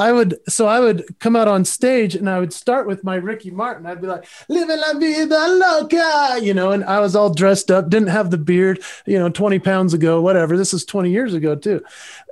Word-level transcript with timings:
I 0.00 0.12
would, 0.12 0.38
so 0.48 0.66
I 0.66 0.80
would 0.80 1.18
come 1.18 1.36
out 1.36 1.46
on 1.46 1.66
stage 1.66 2.14
and 2.14 2.28
I 2.28 2.40
would 2.40 2.54
start 2.54 2.86
with 2.86 3.04
my 3.04 3.16
Ricky 3.16 3.50
Martin. 3.50 3.84
I'd 3.84 4.00
be 4.00 4.06
like, 4.06 4.26
living 4.48 4.80
la 4.80 4.98
vida 4.98 5.46
loca, 5.46 6.38
you 6.42 6.54
know, 6.54 6.72
and 6.72 6.82
I 6.84 7.00
was 7.00 7.14
all 7.14 7.34
dressed 7.34 7.70
up, 7.70 7.90
didn't 7.90 8.08
have 8.08 8.30
the 8.30 8.38
beard, 8.38 8.82
you 9.04 9.18
know, 9.18 9.28
20 9.28 9.58
pounds 9.58 9.92
ago, 9.92 10.22
whatever. 10.22 10.56
This 10.56 10.72
is 10.72 10.86
20 10.86 11.10
years 11.10 11.34
ago 11.34 11.54
too. 11.54 11.84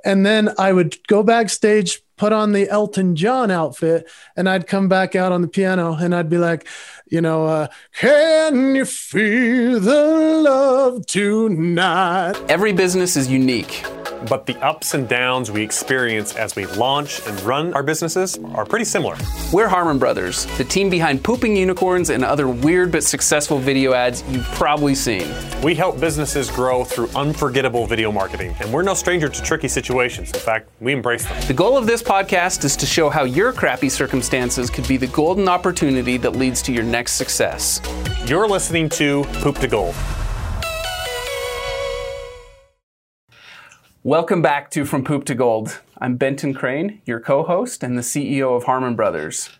And 0.03 0.25
then 0.25 0.49
I 0.57 0.73
would 0.73 0.97
go 1.05 1.21
backstage, 1.21 2.01
put 2.19 2.33
on 2.33 2.51
the 2.51 2.69
Elton 2.69 3.15
John 3.15 3.49
outfit, 3.49 4.07
and 4.35 4.47
I'd 4.47 4.67
come 4.67 4.89
back 4.89 5.15
out 5.15 5.31
on 5.31 5.41
the 5.41 5.47
piano 5.47 5.93
and 5.93 6.13
I'd 6.13 6.29
be 6.29 6.37
like, 6.37 6.67
you 7.07 7.21
know, 7.21 7.47
uh, 7.47 7.67
can 7.93 8.75
you 8.75 8.85
feel 8.85 9.79
the 9.79 10.41
love 10.43 11.05
tonight? 11.07 12.33
Every 12.49 12.73
business 12.73 13.15
is 13.15 13.29
unique. 13.29 13.83
But 14.27 14.45
the 14.45 14.57
ups 14.57 14.93
and 14.93 15.07
downs 15.07 15.49
we 15.49 15.63
experience 15.63 16.35
as 16.35 16.55
we 16.55 16.65
launch 16.65 17.25
and 17.25 17.39
run 17.41 17.73
our 17.73 17.83
businesses 17.83 18.37
are 18.53 18.65
pretty 18.65 18.83
similar. 18.83 19.15
We're 19.53 19.69
Harmon 19.69 19.97
Brothers, 19.97 20.45
the 20.57 20.65
team 20.65 20.89
behind 20.89 21.23
Pooping 21.23 21.55
Unicorns 21.55 22.09
and 22.09 22.25
other 22.25 22.49
weird 22.49 22.91
but 22.91 23.03
successful 23.03 23.59
video 23.59 23.93
ads 23.93 24.23
you've 24.29 24.45
probably 24.51 24.93
seen. 24.93 25.33
We 25.63 25.73
help 25.73 26.01
businesses 26.01 26.51
grow 26.51 26.83
through 26.83 27.09
unforgettable 27.15 27.87
video 27.87 28.11
marketing, 28.11 28.55
and 28.59 28.73
we're 28.73 28.81
no 28.81 28.93
stranger 28.93 29.29
to 29.29 29.41
tricky 29.41 29.69
situations. 29.69 30.31
In 30.33 30.39
fact, 30.39 30.69
we 30.81 30.91
embrace 30.91 31.23
them. 31.23 31.41
The 31.47 31.53
goal 31.53 31.77
of 31.77 31.87
this 31.87 32.01
podcast 32.09 32.65
is 32.65 32.75
to 32.75 32.87
show 32.87 33.07
how 33.07 33.23
your 33.23 33.53
crappy 33.53 33.87
circumstances 33.87 34.71
could 34.71 34.87
be 34.87 34.97
the 34.97 35.05
golden 35.05 35.47
opportunity 35.47 36.17
that 36.17 36.31
leads 36.31 36.59
to 36.59 36.73
your 36.73 36.83
next 36.83 37.11
success. 37.11 37.79
You're 38.25 38.47
listening 38.47 38.89
to 38.89 39.25
Poop 39.43 39.59
to 39.59 39.67
Gold. 39.67 39.93
Welcome 44.01 44.41
back 44.41 44.71
to 44.71 44.85
From 44.85 45.03
Poop 45.03 45.23
to 45.25 45.35
Gold. 45.35 45.81
I'm 45.99 46.15
Benton 46.15 46.55
Crane, 46.55 46.99
your 47.05 47.19
co 47.19 47.43
host 47.43 47.83
and 47.83 47.95
the 47.95 48.01
CEO 48.01 48.57
of 48.57 48.63
Harmon 48.63 48.95
Brothers. 48.95 49.51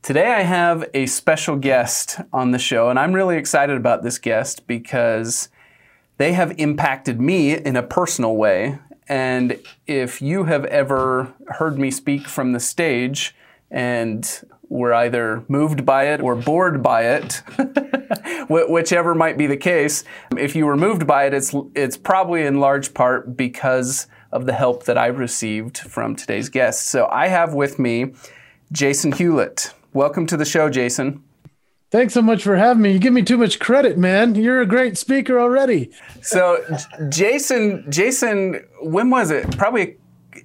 Today 0.00 0.32
I 0.32 0.44
have 0.44 0.88
a 0.94 1.04
special 1.04 1.56
guest 1.56 2.20
on 2.32 2.52
the 2.52 2.58
show, 2.58 2.88
and 2.88 2.98
I'm 2.98 3.12
really 3.12 3.36
excited 3.36 3.76
about 3.76 4.02
this 4.02 4.18
guest 4.18 4.66
because 4.66 5.50
they 6.16 6.32
have 6.32 6.58
impacted 6.58 7.20
me 7.20 7.54
in 7.54 7.76
a 7.76 7.82
personal 7.82 8.34
way. 8.34 8.78
And 9.08 9.60
if 9.86 10.20
you 10.20 10.44
have 10.44 10.64
ever 10.66 11.32
heard 11.48 11.78
me 11.78 11.90
speak 11.90 12.26
from 12.26 12.52
the 12.52 12.60
stage 12.60 13.34
and 13.70 14.28
were 14.68 14.92
either 14.92 15.44
moved 15.48 15.86
by 15.86 16.04
it 16.08 16.20
or 16.20 16.34
bored 16.34 16.82
by 16.82 17.02
it, 17.02 17.42
whichever 18.48 19.14
might 19.14 19.38
be 19.38 19.46
the 19.46 19.56
case. 19.56 20.04
If 20.36 20.56
you 20.56 20.66
were 20.66 20.76
moved 20.76 21.06
by 21.06 21.26
it, 21.26 21.34
it's, 21.34 21.54
it's 21.74 21.96
probably 21.96 22.44
in 22.44 22.58
large 22.58 22.94
part 22.94 23.36
because 23.36 24.06
of 24.32 24.46
the 24.46 24.52
help 24.52 24.84
that 24.84 24.98
I 24.98 25.06
received 25.06 25.78
from 25.78 26.16
today's 26.16 26.48
guest. 26.48 26.88
So 26.88 27.06
I 27.06 27.28
have 27.28 27.54
with 27.54 27.78
me 27.78 28.12
Jason 28.72 29.12
Hewlett. 29.12 29.72
Welcome 29.92 30.26
to 30.26 30.36
the 30.36 30.44
show, 30.44 30.68
Jason. 30.68 31.22
Thanks 31.96 32.12
so 32.12 32.20
much 32.20 32.42
for 32.42 32.56
having 32.56 32.82
me. 32.82 32.92
You 32.92 32.98
give 32.98 33.14
me 33.14 33.22
too 33.22 33.38
much 33.38 33.58
credit, 33.58 33.96
man. 33.96 34.34
You're 34.34 34.60
a 34.60 34.66
great 34.66 34.98
speaker 34.98 35.40
already. 35.40 35.90
So, 36.20 36.62
Jason, 37.08 37.90
Jason, 37.90 38.66
when 38.82 39.08
was 39.08 39.30
it? 39.30 39.56
Probably 39.56 39.96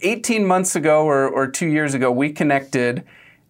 18 0.01 0.45
months 0.45 0.77
ago 0.77 1.03
or, 1.03 1.27
or 1.27 1.47
two 1.47 1.67
years 1.67 1.93
ago, 1.93 2.09
we 2.09 2.31
connected 2.31 3.03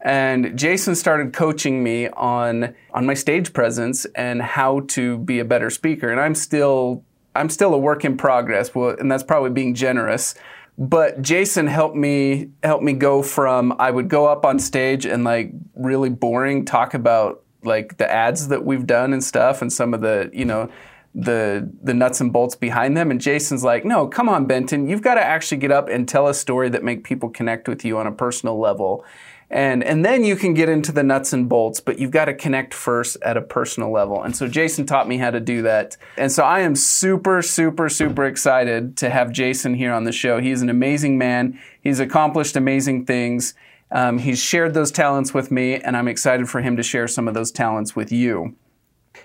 and 0.03 0.57
Jason 0.57 0.95
started 0.95 1.31
coaching 1.31 1.83
me 1.83 2.07
on 2.07 2.73
on 2.91 3.05
my 3.05 3.13
stage 3.13 3.53
presence 3.53 4.05
and 4.15 4.41
how 4.41 4.79
to 4.87 5.19
be 5.19 5.37
a 5.37 5.45
better 5.45 5.69
speaker. 5.69 6.09
And 6.09 6.19
I'm 6.19 6.33
still 6.33 7.03
I'm 7.35 7.51
still 7.51 7.71
a 7.71 7.77
work 7.77 8.03
in 8.03 8.17
progress. 8.17 8.73
Well, 8.73 8.95
and 8.97 9.11
that's 9.11 9.21
probably 9.21 9.51
being 9.51 9.75
generous. 9.75 10.33
But 10.75 11.21
Jason 11.21 11.67
helped 11.67 11.95
me 11.95 12.49
help 12.63 12.81
me 12.81 12.93
go 12.93 13.21
from 13.21 13.75
I 13.77 13.91
would 13.91 14.09
go 14.09 14.25
up 14.25 14.43
on 14.43 14.57
stage 14.57 15.05
and 15.05 15.23
like 15.23 15.51
really 15.75 16.09
boring 16.09 16.65
talk 16.65 16.95
about 16.95 17.43
like 17.63 17.97
the 17.97 18.11
ads 18.11 18.47
that 18.49 18.65
we've 18.65 18.87
done 18.87 19.13
and 19.13 19.23
stuff 19.23 19.61
and 19.61 19.71
some 19.71 19.93
of 19.93 20.01
the, 20.01 20.29
you 20.33 20.45
know, 20.45 20.69
the 21.13 21.69
the 21.83 21.93
nuts 21.93 22.21
and 22.21 22.31
bolts 22.31 22.55
behind 22.55 22.95
them 22.95 23.11
and 23.11 23.19
Jason's 23.19 23.63
like, 23.63 23.83
"No, 23.83 24.07
come 24.07 24.29
on 24.29 24.45
Benton, 24.45 24.87
you've 24.87 25.01
got 25.01 25.15
to 25.15 25.23
actually 25.23 25.57
get 25.57 25.71
up 25.71 25.89
and 25.89 26.07
tell 26.07 26.27
a 26.27 26.33
story 26.33 26.69
that 26.69 26.83
make 26.83 27.03
people 27.03 27.29
connect 27.29 27.67
with 27.67 27.83
you 27.83 27.97
on 27.97 28.07
a 28.07 28.11
personal 28.11 28.57
level." 28.59 29.03
And, 29.51 29.83
and 29.83 30.05
then 30.05 30.23
you 30.23 30.37
can 30.37 30.53
get 30.53 30.69
into 30.69 30.93
the 30.93 31.03
nuts 31.03 31.33
and 31.33 31.49
bolts, 31.49 31.81
but 31.81 31.99
you've 31.99 32.11
got 32.11 32.25
to 32.25 32.33
connect 32.33 32.73
first 32.73 33.17
at 33.21 33.35
a 33.35 33.41
personal 33.41 33.91
level. 33.91 34.23
And 34.23 34.33
so 34.33 34.47
Jason 34.47 34.85
taught 34.85 35.09
me 35.09 35.17
how 35.17 35.29
to 35.29 35.41
do 35.41 35.61
that. 35.63 35.97
And 36.17 36.31
so 36.31 36.43
I 36.43 36.61
am 36.61 36.73
super, 36.73 37.41
super, 37.41 37.89
super 37.89 38.23
excited 38.23 38.95
to 38.97 39.09
have 39.09 39.33
Jason 39.33 39.73
here 39.73 39.91
on 39.91 40.05
the 40.05 40.13
show. 40.13 40.39
He's 40.39 40.61
an 40.61 40.69
amazing 40.69 41.17
man. 41.17 41.59
He's 41.81 41.99
accomplished 41.99 42.55
amazing 42.55 43.05
things. 43.05 43.53
Um, 43.91 44.17
he's 44.17 44.39
shared 44.39 44.73
those 44.73 44.91
talents 44.91 45.33
with 45.33 45.51
me, 45.51 45.75
and 45.75 45.97
I'm 45.97 46.07
excited 46.07 46.49
for 46.49 46.61
him 46.61 46.77
to 46.77 46.83
share 46.83 47.07
some 47.07 47.27
of 47.27 47.33
those 47.33 47.51
talents 47.51 47.95
with 47.95 48.11
you. 48.11 48.55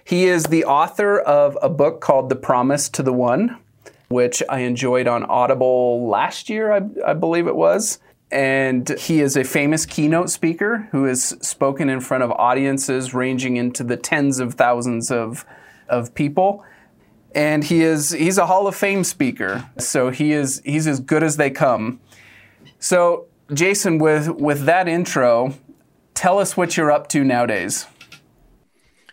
He 0.04 0.26
is 0.26 0.44
the 0.44 0.64
author 0.64 1.18
of 1.20 1.56
a 1.62 1.68
book 1.68 2.00
called 2.00 2.28
The 2.28 2.36
Promise 2.36 2.88
to 2.90 3.02
the 3.02 3.12
One, 3.12 3.58
which 4.08 4.42
I 4.48 4.60
enjoyed 4.60 5.06
on 5.06 5.24
Audible 5.24 6.08
last 6.08 6.48
year, 6.48 6.72
I, 6.72 6.80
I 7.06 7.12
believe 7.14 7.46
it 7.46 7.56
was. 7.56 7.98
And 8.30 8.88
he 8.98 9.20
is 9.20 9.36
a 9.36 9.44
famous 9.44 9.86
keynote 9.86 10.30
speaker 10.30 10.88
who 10.90 11.04
has 11.04 11.22
spoken 11.46 11.88
in 11.88 12.00
front 12.00 12.24
of 12.24 12.32
audiences 12.32 13.14
ranging 13.14 13.56
into 13.56 13.84
the 13.84 13.96
tens 13.96 14.40
of 14.40 14.54
thousands 14.54 15.12
of, 15.12 15.46
of 15.88 16.12
people. 16.14 16.64
And 17.34 17.62
he 17.62 17.82
is 17.82 18.10
he's 18.10 18.38
a 18.38 18.46
Hall 18.46 18.66
of 18.66 18.74
Fame 18.74 19.04
speaker. 19.04 19.68
So 19.78 20.10
he 20.10 20.32
is 20.32 20.60
he's 20.64 20.88
as 20.88 20.98
good 20.98 21.22
as 21.22 21.36
they 21.36 21.50
come. 21.50 22.00
So 22.80 23.26
Jason, 23.52 23.98
with 23.98 24.28
with 24.28 24.64
that 24.64 24.88
intro, 24.88 25.54
tell 26.14 26.38
us 26.38 26.56
what 26.56 26.76
you're 26.76 26.90
up 26.90 27.08
to 27.08 27.22
nowadays. 27.22 27.86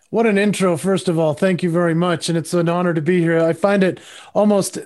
What 0.10 0.28
an 0.28 0.38
intro, 0.38 0.78
first 0.78 1.10
of 1.10 1.18
all. 1.18 1.34
Thank 1.34 1.64
you 1.64 1.72
very 1.72 1.96
much. 1.96 2.30
And 2.30 2.38
it's 2.38 2.54
an 2.54 2.70
honor 2.70 2.94
to 2.94 3.02
be 3.02 3.20
here. 3.22 3.40
I 3.40 3.54
find 3.54 3.84
it 3.84 4.00
almost 4.36 4.78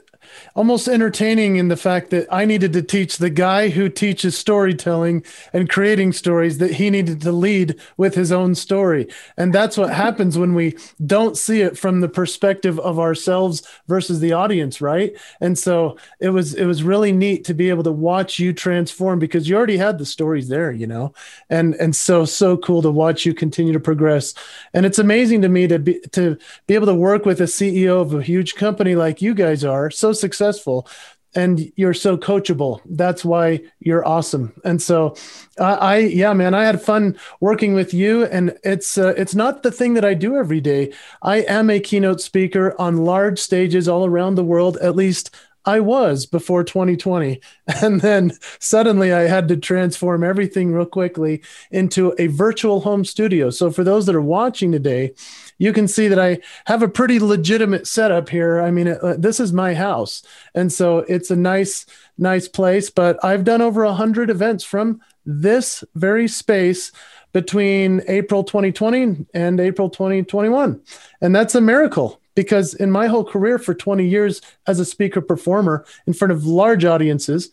almost 0.55 0.87
entertaining 0.87 1.57
in 1.57 1.67
the 1.67 1.77
fact 1.77 2.09
that 2.09 2.27
I 2.31 2.45
needed 2.45 2.73
to 2.73 2.81
teach 2.81 3.17
the 3.17 3.29
guy 3.29 3.69
who 3.69 3.89
teaches 3.89 4.37
storytelling 4.37 5.23
and 5.53 5.69
creating 5.69 6.13
stories 6.13 6.57
that 6.57 6.73
he 6.73 6.89
needed 6.89 7.21
to 7.21 7.31
lead 7.31 7.79
with 7.97 8.15
his 8.15 8.31
own 8.31 8.55
story. 8.55 9.07
And 9.37 9.53
that's 9.53 9.77
what 9.77 9.93
happens 9.93 10.37
when 10.37 10.53
we 10.53 10.77
don't 11.05 11.37
see 11.37 11.61
it 11.61 11.77
from 11.77 12.01
the 12.01 12.09
perspective 12.09 12.79
of 12.79 12.99
ourselves 12.99 13.63
versus 13.87 14.19
the 14.19 14.33
audience, 14.33 14.81
right? 14.81 15.15
And 15.41 15.57
so 15.57 15.97
it 16.19 16.29
was 16.29 16.53
it 16.53 16.65
was 16.65 16.83
really 16.83 17.11
neat 17.11 17.45
to 17.45 17.53
be 17.53 17.69
able 17.69 17.83
to 17.83 17.91
watch 17.91 18.39
you 18.39 18.53
transform 18.53 19.19
because 19.19 19.47
you 19.47 19.55
already 19.55 19.77
had 19.77 19.97
the 19.97 20.05
stories 20.05 20.47
there, 20.47 20.71
you 20.71 20.87
know. 20.87 21.13
And 21.49 21.75
and 21.75 21.95
so 21.95 22.25
so 22.25 22.57
cool 22.57 22.81
to 22.81 22.91
watch 22.91 23.25
you 23.25 23.33
continue 23.33 23.73
to 23.73 23.79
progress. 23.79 24.33
And 24.73 24.85
it's 24.85 24.99
amazing 24.99 25.41
to 25.41 25.49
me 25.49 25.67
to 25.67 25.79
be 25.79 25.99
to 26.11 26.37
be 26.67 26.75
able 26.75 26.87
to 26.87 26.95
work 26.95 27.25
with 27.25 27.41
a 27.41 27.45
CEO 27.45 28.01
of 28.01 28.13
a 28.13 28.21
huge 28.21 28.55
company 28.55 28.95
like 28.95 29.21
you 29.21 29.33
guys 29.33 29.63
are. 29.63 29.89
So 29.91 30.13
successful 30.19 30.87
and 31.35 31.71
you're 31.75 31.93
so 31.93 32.17
coachable. 32.17 32.81
That's 32.85 33.23
why 33.23 33.61
you're 33.79 34.05
awesome. 34.07 34.53
And 34.63 34.81
so, 34.81 35.15
I 35.59 35.97
yeah, 35.99 36.33
man, 36.33 36.53
I 36.53 36.63
had 36.63 36.81
fun 36.81 37.17
working 37.39 37.73
with 37.73 37.93
you. 37.93 38.25
And 38.25 38.57
it's 38.63 38.97
uh, 38.97 39.13
it's 39.17 39.35
not 39.35 39.61
the 39.61 39.71
thing 39.71 39.93
that 39.93 40.05
I 40.05 40.15
do 40.15 40.35
every 40.35 40.61
day. 40.61 40.93
I 41.21 41.37
am 41.41 41.69
a 41.69 41.79
keynote 41.79 42.21
speaker 42.21 42.75
on 42.79 43.05
large 43.05 43.39
stages 43.39 43.87
all 43.87 44.05
around 44.05 44.35
the 44.35 44.43
world. 44.43 44.77
At 44.77 44.95
least 44.95 45.35
I 45.63 45.81
was 45.81 46.25
before 46.25 46.63
2020. 46.63 47.39
And 47.83 47.99
then 48.01 48.31
suddenly 48.59 49.11
I 49.11 49.27
had 49.27 49.49
to 49.49 49.57
transform 49.57 50.23
everything 50.23 50.71
real 50.71 50.85
quickly 50.85 51.43
into 51.69 52.15
a 52.17 52.27
virtual 52.27 52.79
home 52.79 53.03
studio. 53.03 53.49
So 53.49 53.69
for 53.69 53.83
those 53.83 54.05
that 54.05 54.15
are 54.15 54.21
watching 54.21 54.71
today, 54.71 55.13
you 55.57 55.73
can 55.73 55.87
see 55.87 56.07
that 56.07 56.19
I 56.19 56.39
have 56.65 56.83
a 56.83 56.87
pretty 56.87 57.19
legitimate 57.19 57.87
setup 57.87 58.29
here. 58.29 58.61
I 58.61 58.71
mean, 58.71 58.87
uh, 58.87 59.15
this 59.17 59.39
is 59.39 59.51
my 59.53 59.73
house. 59.73 60.21
And 60.53 60.71
so 60.71 60.99
it's 60.99 61.31
a 61.31 61.35
nice, 61.35 61.85
nice 62.17 62.47
place. 62.47 62.89
But 62.89 63.23
I've 63.23 63.43
done 63.43 63.61
over 63.61 63.83
100 63.85 64.29
events 64.29 64.63
from 64.63 65.01
this 65.25 65.83
very 65.95 66.27
space 66.27 66.91
between 67.33 68.01
April 68.07 68.43
2020 68.43 69.25
and 69.33 69.59
April 69.59 69.89
2021. 69.89 70.81
And 71.21 71.35
that's 71.35 71.55
a 71.55 71.61
miracle 71.61 72.21
because 72.35 72.73
in 72.75 72.91
my 72.91 73.07
whole 73.07 73.23
career 73.23 73.57
for 73.57 73.73
20 73.73 74.07
years 74.07 74.41
as 74.67 74.79
a 74.79 74.85
speaker 74.85 75.21
performer 75.21 75.85
in 76.05 76.13
front 76.13 76.31
of 76.31 76.45
large 76.45 76.85
audiences, 76.85 77.51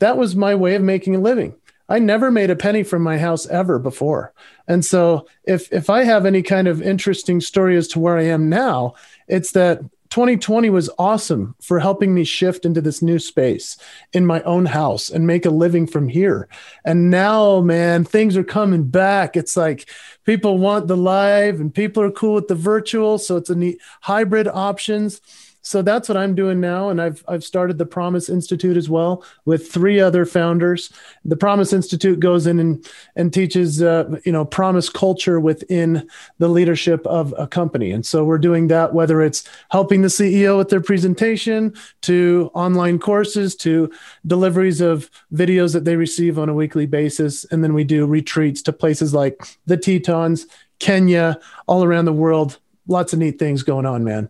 that 0.00 0.16
was 0.16 0.36
my 0.36 0.54
way 0.54 0.74
of 0.74 0.82
making 0.82 1.14
a 1.14 1.20
living. 1.20 1.54
I 1.88 1.98
never 1.98 2.30
made 2.30 2.50
a 2.50 2.56
penny 2.56 2.82
from 2.82 3.02
my 3.02 3.18
house 3.18 3.46
ever 3.46 3.78
before. 3.78 4.32
And 4.66 4.84
so 4.84 5.26
if 5.44 5.72
if 5.72 5.90
I 5.90 6.04
have 6.04 6.26
any 6.26 6.42
kind 6.42 6.68
of 6.68 6.80
interesting 6.80 7.40
story 7.40 7.76
as 7.76 7.88
to 7.88 7.98
where 7.98 8.16
I 8.16 8.24
am 8.24 8.48
now, 8.48 8.94
it's 9.28 9.52
that 9.52 9.82
2020 10.14 10.70
was 10.70 10.88
awesome 10.96 11.56
for 11.60 11.80
helping 11.80 12.14
me 12.14 12.22
shift 12.22 12.64
into 12.64 12.80
this 12.80 13.02
new 13.02 13.18
space 13.18 13.76
in 14.12 14.24
my 14.24 14.40
own 14.42 14.64
house 14.64 15.10
and 15.10 15.26
make 15.26 15.44
a 15.44 15.50
living 15.50 15.88
from 15.88 16.06
here. 16.06 16.48
And 16.84 17.10
now, 17.10 17.60
man, 17.60 18.04
things 18.04 18.36
are 18.36 18.44
coming 18.44 18.84
back. 18.84 19.36
It's 19.36 19.56
like 19.56 19.90
people 20.24 20.58
want 20.58 20.86
the 20.86 20.96
live 20.96 21.60
and 21.60 21.74
people 21.74 22.00
are 22.02 22.12
cool 22.12 22.34
with 22.34 22.46
the 22.46 22.54
virtual, 22.54 23.18
so 23.18 23.36
it's 23.36 23.50
a 23.50 23.56
neat 23.56 23.80
hybrid 24.02 24.46
options. 24.46 25.20
So 25.64 25.80
that's 25.80 26.10
what 26.10 26.18
I'm 26.18 26.34
doing 26.34 26.60
now, 26.60 26.90
and 26.90 27.00
I've 27.00 27.24
I've 27.26 27.42
started 27.42 27.78
the 27.78 27.86
Promise 27.86 28.28
Institute 28.28 28.76
as 28.76 28.90
well 28.90 29.24
with 29.46 29.72
three 29.72 29.98
other 29.98 30.26
founders. 30.26 30.92
The 31.24 31.38
Promise 31.38 31.72
Institute 31.72 32.20
goes 32.20 32.46
in 32.46 32.60
and 32.60 32.86
and 33.16 33.32
teaches 33.32 33.82
uh, 33.82 34.20
you 34.26 34.30
know 34.30 34.44
promise 34.44 34.90
culture 34.90 35.40
within 35.40 36.06
the 36.36 36.48
leadership 36.48 37.06
of 37.06 37.32
a 37.38 37.46
company, 37.46 37.92
and 37.92 38.04
so 38.04 38.24
we're 38.24 38.36
doing 38.36 38.68
that 38.68 38.92
whether 38.92 39.22
it's 39.22 39.48
helping 39.70 40.02
the 40.02 40.08
CEO 40.08 40.58
with 40.58 40.68
their 40.68 40.82
presentation, 40.82 41.72
to 42.02 42.50
online 42.52 42.98
courses, 42.98 43.56
to 43.56 43.90
deliveries 44.26 44.82
of 44.82 45.10
videos 45.32 45.72
that 45.72 45.86
they 45.86 45.96
receive 45.96 46.38
on 46.38 46.50
a 46.50 46.54
weekly 46.54 46.84
basis, 46.84 47.46
and 47.46 47.64
then 47.64 47.72
we 47.72 47.84
do 47.84 48.04
retreats 48.04 48.60
to 48.60 48.72
places 48.72 49.14
like 49.14 49.56
the 49.64 49.78
Tetons, 49.78 50.46
Kenya, 50.78 51.40
all 51.66 51.82
around 51.82 52.04
the 52.04 52.12
world. 52.12 52.58
Lots 52.86 53.14
of 53.14 53.18
neat 53.18 53.38
things 53.38 53.62
going 53.62 53.86
on, 53.86 54.04
man. 54.04 54.28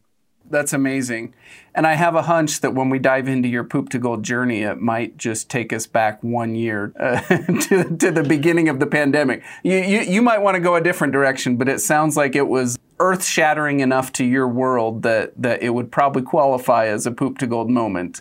That's 0.55 0.73
amazing. 0.73 1.35
And 1.75 1.85
I 1.85 1.95
have 1.95 2.15
a 2.15 2.23
hunch 2.23 2.61
that 2.61 2.75
when 2.75 2.89
we 2.89 3.01
dive 3.01 3.27
into 3.27 3.49
your 3.49 3.65
poop 3.65 3.89
to 3.89 3.99
gold 3.99 4.23
journey, 4.23 4.63
it 4.63 4.81
might 4.81 5.17
just 5.17 5.51
take 5.51 5.73
us 5.73 5.89
back 5.89 6.23
one 6.23 6.55
year 6.55 6.93
uh, 7.01 7.21
to, 7.63 7.97
to, 7.97 8.13
the 8.13 8.23
beginning 8.23 8.69
of 8.69 8.79
the 8.79 8.87
pandemic. 8.87 9.43
You, 9.65 9.79
you, 9.79 10.01
you 10.03 10.23
might 10.23 10.39
want 10.39 10.55
to 10.55 10.61
go 10.61 10.77
a 10.77 10.81
different 10.81 11.13
direction, 11.13 11.57
but 11.57 11.69
it 11.69 11.81
sounds 11.81 12.17
like 12.17 12.37
it 12.37 12.47
was 12.47 12.79
earth 13.01 13.25
shattering 13.25 13.81
enough 13.81 14.13
to 14.13 14.25
your 14.25 14.47
world 14.47 15.03
that, 15.03 15.33
that 15.43 15.61
it 15.61 15.71
would 15.71 15.91
probably 15.91 16.23
qualify 16.23 16.87
as 16.87 17.05
a 17.05 17.11
poop 17.11 17.39
to 17.39 17.49
gold 17.49 17.69
moment. 17.69 18.21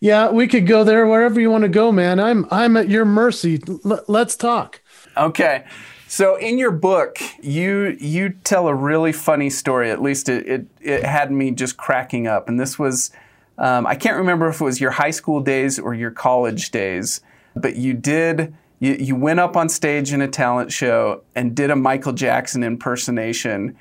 Yeah, 0.00 0.28
we 0.28 0.46
could 0.46 0.66
go 0.66 0.84
there 0.84 1.06
wherever 1.06 1.40
you 1.40 1.50
want 1.50 1.62
to 1.62 1.70
go, 1.70 1.90
man. 1.90 2.20
I'm 2.20 2.46
I'm 2.50 2.76
at 2.76 2.90
your 2.90 3.06
mercy. 3.06 3.62
L- 3.86 4.04
let's 4.08 4.36
talk. 4.36 4.82
Okay. 5.16 5.64
So 6.08 6.36
in 6.36 6.58
your 6.58 6.70
book, 6.70 7.18
you 7.42 7.96
you 7.98 8.30
tell 8.44 8.68
a 8.68 8.74
really 8.74 9.12
funny 9.12 9.50
story. 9.50 9.90
At 9.90 10.02
least 10.02 10.28
it 10.28 10.46
it, 10.46 10.66
it 10.80 11.04
had 11.04 11.32
me 11.32 11.50
just 11.50 11.76
cracking 11.76 12.26
up. 12.26 12.48
And 12.48 12.60
this 12.60 12.78
was 12.78 13.10
um, 13.58 13.86
I 13.86 13.94
can't 13.94 14.16
remember 14.16 14.48
if 14.48 14.60
it 14.60 14.64
was 14.64 14.80
your 14.80 14.92
high 14.92 15.10
school 15.10 15.40
days 15.40 15.78
or 15.78 15.94
your 15.94 16.10
college 16.10 16.70
days, 16.70 17.20
but 17.54 17.76
you 17.76 17.94
did 17.94 18.54
you, 18.80 18.94
you 18.94 19.16
went 19.16 19.40
up 19.40 19.56
on 19.56 19.68
stage 19.68 20.12
in 20.12 20.20
a 20.20 20.28
talent 20.28 20.72
show 20.72 21.22
and 21.34 21.54
did 21.54 21.70
a 21.70 21.76
Michael 21.76 22.12
Jackson 22.12 22.62
impersonation, 22.62 23.76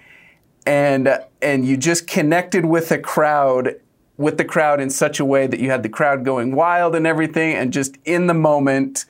and 0.66 1.20
and 1.42 1.68
you 1.68 1.75
just 1.75 2.08
connected 2.08 2.66
with 2.66 2.90
the 2.90 3.00
crowd 3.00 3.75
with 4.16 4.38
the 4.38 4.46
crowd 4.46 4.80
in 4.80 4.90
such 4.90 5.20
a 5.20 5.25
way 5.25 5.48
that 5.48 5.60
you 5.60 5.72
had 5.72 5.84
the 5.84 5.90
crowd 5.90 6.24
going 6.24 6.56
wild 6.56 6.96
and 6.96 7.06
everything, 7.06 7.54
and 7.54 7.74
just 7.74 7.98
in 8.06 8.28
the 8.28 8.34
moment 8.34 9.06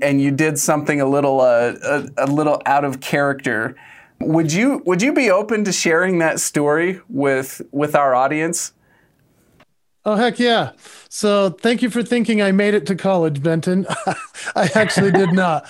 and 0.00 0.20
you 0.20 0.30
did 0.30 0.58
something 0.58 1.00
a 1.00 1.06
little 1.06 1.40
uh, 1.40 1.74
a, 1.82 2.08
a 2.18 2.26
little 2.26 2.60
out 2.66 2.84
of 2.84 3.00
character. 3.00 3.76
Would 4.20 4.52
you 4.52 4.82
would 4.86 5.02
you 5.02 5.12
be 5.12 5.30
open 5.30 5.64
to 5.64 5.72
sharing 5.72 6.18
that 6.18 6.40
story 6.40 7.00
with 7.08 7.62
with 7.72 7.94
our 7.94 8.14
audience? 8.14 8.72
Oh 10.06 10.16
heck 10.16 10.38
yeah! 10.38 10.72
So 11.08 11.48
thank 11.48 11.80
you 11.80 11.88
for 11.88 12.02
thinking 12.02 12.42
I 12.42 12.52
made 12.52 12.74
it 12.74 12.84
to 12.88 12.94
college, 12.94 13.42
Benton. 13.42 13.86
I 14.54 14.68
actually 14.74 15.12
did 15.12 15.32
not. 15.32 15.66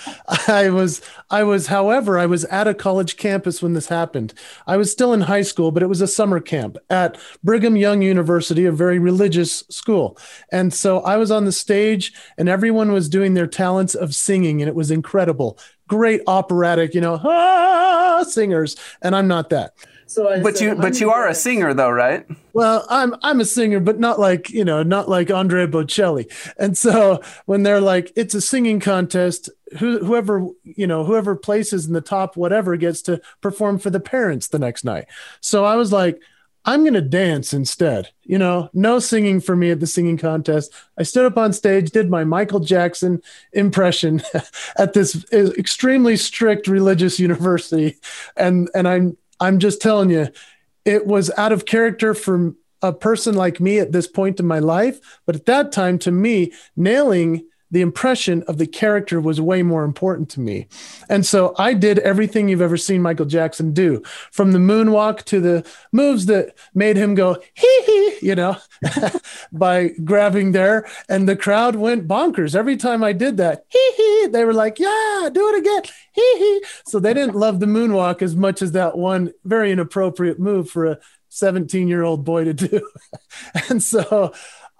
I 0.49 0.69
was 0.69 1.01
I 1.29 1.43
was, 1.43 1.67
however, 1.67 2.19
I 2.19 2.25
was 2.25 2.43
at 2.45 2.67
a 2.67 2.73
college 2.73 3.15
campus 3.15 3.61
when 3.61 3.73
this 3.73 3.87
happened. 3.87 4.33
I 4.67 4.75
was 4.75 4.91
still 4.91 5.13
in 5.13 5.21
high 5.21 5.41
school, 5.41 5.71
but 5.71 5.83
it 5.83 5.87
was 5.87 6.01
a 6.01 6.07
summer 6.07 6.41
camp 6.41 6.77
at 6.89 7.17
Brigham 7.45 7.77
Young 7.77 8.01
University, 8.01 8.65
a 8.65 8.73
very 8.73 8.99
religious 8.99 9.63
school. 9.69 10.17
And 10.51 10.73
so 10.73 10.99
I 10.99 11.15
was 11.15 11.31
on 11.31 11.45
the 11.45 11.53
stage, 11.53 12.11
and 12.37 12.49
everyone 12.49 12.91
was 12.91 13.07
doing 13.07 13.35
their 13.35 13.47
talents 13.47 13.95
of 13.95 14.13
singing, 14.13 14.61
and 14.61 14.67
it 14.67 14.75
was 14.75 14.91
incredible. 14.91 15.57
Great 15.87 16.19
operatic, 16.27 16.93
you 16.93 16.99
know, 16.99 17.21
ah, 17.23 18.23
singers, 18.27 18.75
and 19.01 19.15
I'm 19.15 19.29
not 19.29 19.49
that. 19.51 19.75
So 20.07 20.29
I 20.29 20.41
but 20.41 20.57
said, 20.57 20.65
you 20.65 20.75
but 20.75 20.99
you 20.99 21.09
are 21.09 21.27
a 21.27 21.35
singer 21.35 21.73
though, 21.73 21.89
right? 21.89 22.25
Well, 22.53 22.85
I'm 22.89 23.15
I'm 23.23 23.39
a 23.39 23.45
singer, 23.45 23.79
but 23.79 23.99
not 23.99 24.19
like 24.19 24.49
you 24.49 24.63
know, 24.63 24.83
not 24.83 25.09
like 25.09 25.31
Andre 25.31 25.65
Bocelli. 25.65 26.31
And 26.57 26.77
so 26.77 27.21
when 27.45 27.63
they're 27.63 27.81
like, 27.81 28.11
it's 28.15 28.35
a 28.35 28.41
singing 28.41 28.79
contest, 28.79 29.49
who, 29.79 29.99
whoever 30.05 30.47
you 30.63 30.87
know, 30.87 31.03
whoever 31.03 31.35
places 31.35 31.87
in 31.87 31.93
the 31.93 32.01
top, 32.01 32.37
whatever, 32.37 32.77
gets 32.77 33.01
to 33.03 33.19
perform 33.41 33.79
for 33.79 33.89
the 33.89 33.99
parents 33.99 34.47
the 34.47 34.59
next 34.59 34.83
night. 34.83 35.05
So 35.41 35.65
I 35.65 35.75
was 35.75 35.91
like. 35.91 36.19
I'm 36.67 36.81
going 36.81 36.95
to 36.95 37.01
dance 37.01 37.53
instead. 37.53 38.09
You 38.23 38.39
know, 38.39 38.71
no 38.73 38.97
singing 38.97 39.39
for 39.39 39.55
me 39.55 39.69
at 39.69 39.79
the 39.79 39.85
singing 39.85 40.17
contest. 40.17 40.73
I 40.97 41.03
stood 41.03 41.27
up 41.27 41.37
on 41.37 41.53
stage, 41.53 41.91
did 41.91 42.09
my 42.09 42.23
Michael 42.23 42.59
Jackson 42.59 43.21
impression 43.53 44.23
at 44.79 44.93
this 44.93 45.23
uh, 45.31 45.51
extremely 45.59 46.17
strict 46.17 46.67
religious 46.67 47.19
university. 47.29 47.97
And, 48.35 48.67
and 48.73 48.87
I'm, 48.87 49.15
I'm 49.39 49.59
just 49.59 49.81
telling 49.81 50.09
you, 50.09 50.29
it 50.85 51.05
was 51.05 51.31
out 51.37 51.51
of 51.51 51.65
character 51.65 52.13
for 52.13 52.53
a 52.81 52.93
person 52.93 53.35
like 53.35 53.59
me 53.59 53.79
at 53.79 53.91
this 53.91 54.07
point 54.07 54.39
in 54.39 54.45
my 54.45 54.59
life. 54.59 54.99
But 55.25 55.35
at 55.35 55.45
that 55.45 55.71
time, 55.71 55.97
to 55.99 56.11
me, 56.11 56.53
nailing 56.75 57.45
the 57.71 57.81
impression 57.81 58.43
of 58.43 58.57
the 58.57 58.67
character 58.67 59.19
was 59.19 59.41
way 59.41 59.63
more 59.63 59.83
important 59.83 60.29
to 60.29 60.39
me. 60.39 60.67
And 61.09 61.25
so 61.25 61.53
I 61.57 61.73
did 61.73 61.99
everything 61.99 62.47
you've 62.47 62.61
ever 62.61 62.77
seen 62.77 63.01
Michael 63.01 63.25
Jackson 63.25 63.73
do 63.73 64.01
from 64.31 64.51
the 64.51 64.59
moonwalk 64.59 65.23
to 65.25 65.39
the 65.39 65.65
moves 65.91 66.27
that 66.27 66.55
made 66.73 66.95
him 66.97 67.15
go, 67.15 67.41
hee 67.53 67.83
hee, 67.85 68.17
you 68.21 68.35
know, 68.35 68.57
by 69.51 69.89
grabbing 70.03 70.51
there. 70.51 70.87
And 71.09 71.27
the 71.27 71.35
crowd 71.35 71.75
went 71.75 72.07
bonkers 72.07 72.55
every 72.55 72.77
time 72.77 73.03
I 73.03 73.13
did 73.13 73.37
that. 73.37 73.65
Hee 73.69 73.93
hee. 73.97 74.27
They 74.27 74.45
were 74.45 74.53
like, 74.53 74.79
yeah, 74.79 75.29
do 75.33 75.49
it 75.49 75.59
again. 75.59 75.83
Hee 76.13 76.37
hee. 76.37 76.63
So 76.85 76.99
they 76.99 77.13
didn't 77.13 77.35
love 77.35 77.59
the 77.59 77.65
moonwalk 77.65 78.21
as 78.21 78.35
much 78.35 78.61
as 78.61 78.73
that 78.73 78.97
one 78.97 79.33
very 79.43 79.71
inappropriate 79.71 80.39
move 80.39 80.69
for 80.69 80.85
a 80.85 80.99
17 81.29 81.87
year 81.89 82.03
old 82.03 82.23
boy 82.23 82.45
to 82.45 82.53
do. 82.53 82.87
and 83.69 83.83
so 83.83 84.33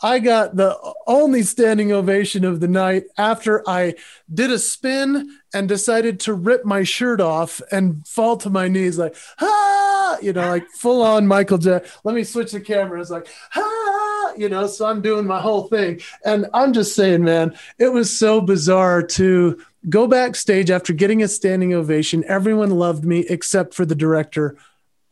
I 0.06 0.20
got 0.20 0.56
the 0.56 0.78
only 1.08 1.42
standing 1.42 1.92
ovation 1.92 2.46
of 2.46 2.60
the 2.60 2.68
night 2.68 3.06
after 3.18 3.68
I 3.68 3.96
did 4.32 4.52
a 4.52 4.60
spin 4.60 5.40
and 5.52 5.68
decided 5.68 6.20
to 6.22 6.34
rip 6.36 6.64
my 6.64 6.84
shirt 6.84 7.20
off 7.20 7.60
and 7.72 8.08
fall 8.08 8.38
to 8.38 8.52
my 8.52 8.68
knees 8.68 9.00
like 9.00 9.16
ah 9.42 10.20
you 10.22 10.32
know 10.32 10.48
like 10.48 10.70
full 10.70 11.02
on 11.02 11.26
Michael 11.26 11.58
Jackson. 11.58 11.92
Let 12.04 12.14
me 12.14 12.24
switch 12.24 12.52
the 12.52 12.62
camera. 12.62 13.02
It's 13.02 13.10
like 13.10 13.28
ah 13.56 14.34
you 14.38 14.48
know 14.48 14.68
so 14.68 14.86
I'm 14.86 15.02
doing 15.02 15.26
my 15.26 15.42
whole 15.42 15.70
thing 15.70 16.00
and 16.24 16.46
I'm 16.54 16.72
just 16.72 16.94
saying 16.96 17.24
man 17.24 17.58
it 17.80 17.92
was 17.92 18.16
so 18.16 18.42
bizarre 18.42 19.02
to 19.02 19.60
go 19.90 20.06
backstage 20.06 20.70
after 20.70 20.94
getting 20.94 21.24
a 21.24 21.28
standing 21.28 21.74
ovation. 21.74 22.24
Everyone 22.28 22.70
loved 22.70 23.06
me 23.06 23.26
except 23.28 23.74
for 23.74 23.88
the 23.88 23.96
director 23.96 24.56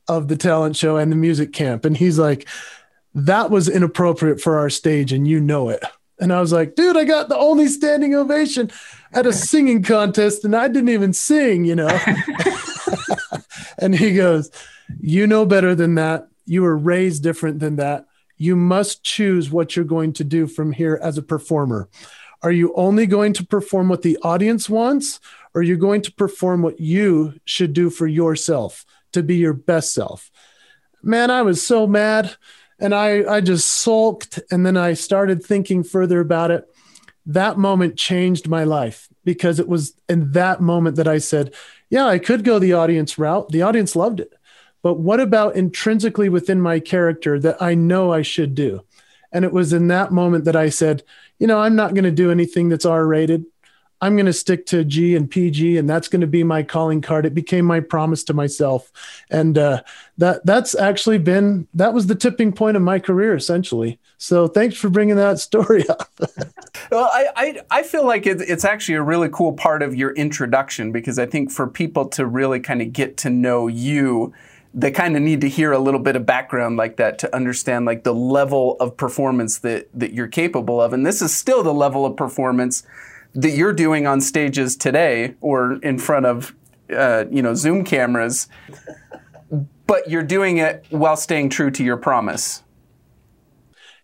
of 0.08 0.28
the 0.28 0.38
talent 0.38 0.76
show 0.76 0.98
and 0.98 1.12
the 1.12 1.16
music 1.16 1.52
camp 1.52 1.84
and 1.84 1.98
he's 1.98 2.20
like 2.20 2.48
that 3.16 3.50
was 3.50 3.70
inappropriate 3.70 4.42
for 4.42 4.58
our 4.58 4.70
stage 4.70 5.14
and 5.14 5.28
you 5.28 5.40
know 5.40 5.70
it. 5.70 5.84
And 6.20 6.32
I 6.32 6.40
was 6.42 6.52
like, 6.52 6.76
dude, 6.76 6.98
I 6.98 7.04
got 7.04 7.30
the 7.30 7.38
only 7.38 7.68
standing 7.68 8.16
ovation 8.16 8.72
at 9.12 9.26
a 9.26 9.34
singing 9.34 9.84
contest 9.84 10.46
and 10.46 10.56
I 10.56 10.68
didn't 10.68 10.90
even 10.90 11.14
sing, 11.14 11.66
you 11.66 11.76
know? 11.76 12.00
and 13.80 13.96
he 13.96 14.14
goes, 14.14 14.52
You 15.00 15.28
know 15.28 15.46
better 15.46 15.76
than 15.76 15.96
that. 15.96 16.28
You 16.46 16.64
were 16.64 16.78
raised 16.78 17.24
different 17.24 17.60
than 17.60 17.78
that. 17.78 18.06
You 18.38 18.56
must 18.56 19.04
choose 19.04 19.52
what 19.52 19.76
you're 19.76 19.86
going 19.86 20.14
to 20.14 20.24
do 20.24 20.48
from 20.48 20.72
here 20.72 21.00
as 21.02 21.18
a 21.18 21.24
performer. 21.24 21.90
Are 22.42 22.52
you 22.52 22.74
only 22.76 23.06
going 23.06 23.34
to 23.34 23.46
perform 23.46 23.88
what 23.88 24.02
the 24.02 24.18
audience 24.22 24.70
wants, 24.70 25.20
or 25.54 25.62
are 25.62 25.64
you 25.64 25.78
going 25.78 26.02
to 26.02 26.12
perform 26.12 26.62
what 26.62 26.80
you 26.80 27.40
should 27.46 27.74
do 27.74 27.90
for 27.90 28.06
yourself 28.06 28.86
to 29.14 29.24
be 29.24 29.36
your 29.36 29.54
best 29.54 29.94
self? 29.94 30.30
Man, 31.02 31.32
I 31.32 31.42
was 31.42 31.66
so 31.66 31.88
mad 31.88 32.36
and 32.80 32.94
I, 32.94 33.24
I 33.36 33.42
just 33.42 33.70
sulked. 33.70 34.40
And 34.52 34.66
then 34.66 34.78
I 34.78 34.94
started 34.94 35.44
thinking 35.44 35.84
further 35.84 36.20
about 36.20 36.52
it. 36.52 36.68
That 37.26 37.58
moment 37.58 37.98
changed 37.98 38.48
my 38.48 38.64
life 38.64 39.08
because 39.24 39.60
it 39.60 39.68
was 39.68 39.94
in 40.10 40.32
that 40.34 40.62
moment 40.62 40.98
that 40.98 41.08
I 41.08 41.20
said, 41.20 41.54
yeah, 41.90 42.06
I 42.06 42.20
could 42.20 42.44
go 42.44 42.60
the 42.60 42.74
audience 42.74 43.18
route. 43.18 43.50
The 43.50 43.62
audience 43.62 43.96
loved 43.96 44.20
it. 44.20 44.34
But 44.82 44.96
what 44.96 45.22
about 45.22 45.56
intrinsically 45.56 46.28
within 46.28 46.60
my 46.60 46.80
character 46.80 47.40
that 47.40 47.62
I 47.62 47.74
know 47.74 48.12
I 48.12 48.22
should 48.22 48.54
do? 48.54 48.84
And 49.32 49.46
it 49.46 49.54
was 49.54 49.74
in 49.74 49.88
that 49.88 50.12
moment 50.12 50.46
that 50.46 50.56
I 50.56 50.70
said, 50.70 51.04
you 51.40 51.48
know, 51.48 51.60
I'm 51.60 51.76
not 51.76 51.94
going 51.94 52.04
to 52.04 52.12
do 52.12 52.32
anything 52.32 52.70
that's 52.70 52.86
R 52.86 53.06
rated. 53.06 53.46
I'm 54.04 54.18
going 54.18 54.26
to 54.26 54.34
stick 54.34 54.66
to 54.66 54.84
G 54.84 55.16
and 55.16 55.32
PG, 55.32 55.78
and 55.78 55.90
that's 55.90 56.10
going 56.10 56.20
to 56.20 56.28
be 56.28 56.44
my 56.44 56.62
calling 56.62 57.00
card. 57.00 57.26
It 57.26 57.34
became 57.34 57.64
my 57.64 57.80
promise 57.80 58.22
to 58.26 58.34
myself, 58.34 58.92
and 59.30 59.58
uh, 59.58 59.82
that 60.18 60.46
that's 60.46 60.76
actually 60.76 61.20
been 61.20 61.70
that 61.74 61.94
was 61.94 62.08
the 62.08 62.16
tipping 62.16 62.52
point 62.52 62.76
of 62.76 62.84
my 62.84 63.00
career, 63.00 63.34
essentially. 63.34 63.98
So 64.18 64.50
thanks 64.50 64.76
for 64.76 64.90
bringing 64.90 65.16
that 65.16 65.40
story 65.50 65.88
up. 65.88 66.12
well, 66.92 67.10
I, 67.14 67.28
I, 67.38 67.62
I 67.72 67.84
feel 67.84 68.06
like 68.06 68.28
it, 68.28 68.42
it's 68.42 68.66
actually 68.66 68.96
a 68.96 69.02
really 69.02 69.30
cool 69.30 69.54
part 69.54 69.82
of 69.82 69.96
your 69.96 70.12
introduction 70.16 70.92
because 70.92 71.18
I 71.18 71.26
think 71.26 71.50
for 71.50 71.66
people 71.66 72.10
to 72.10 72.26
really 72.26 72.60
kind 72.60 72.82
of 72.82 72.92
get 72.92 73.16
to 73.18 73.30
know 73.30 73.68
you 73.68 74.34
they 74.76 74.90
kind 74.90 75.16
of 75.16 75.22
need 75.22 75.40
to 75.42 75.48
hear 75.48 75.72
a 75.72 75.78
little 75.78 76.00
bit 76.00 76.16
of 76.16 76.26
background 76.26 76.78
like 76.78 76.98
that 76.98 77.20
to 77.20 77.36
understand 77.36 77.86
like 77.86 78.04
the 78.04 78.14
level 78.14 78.76
of 78.80 78.98
performance 78.98 79.60
that 79.60 79.88
that 79.94 80.14
you're 80.14 80.28
capable 80.28 80.82
of 80.82 80.94
and 80.94 81.06
this 81.06 81.22
is 81.22 81.34
still 81.36 81.62
the 81.62 81.74
level 81.74 82.08
of 82.08 82.18
performance 82.18 82.82
that 83.36 83.52
you're 83.52 83.74
doing 83.74 84.08
on 84.08 84.22
stages 84.22 84.76
today 84.76 85.36
or 85.42 85.74
in 85.84 85.98
front 85.98 86.26
of 86.26 86.56
uh, 86.96 87.26
you 87.32 87.42
know 87.42 87.54
Zoom 87.54 87.84
cameras, 87.84 88.48
but 89.88 90.10
you're 90.10 90.24
doing 90.24 90.58
it 90.58 90.86
while 90.90 91.18
staying 91.18 91.50
true 91.50 91.72
to 91.72 91.84
your 91.84 91.98
promise. 91.98 92.63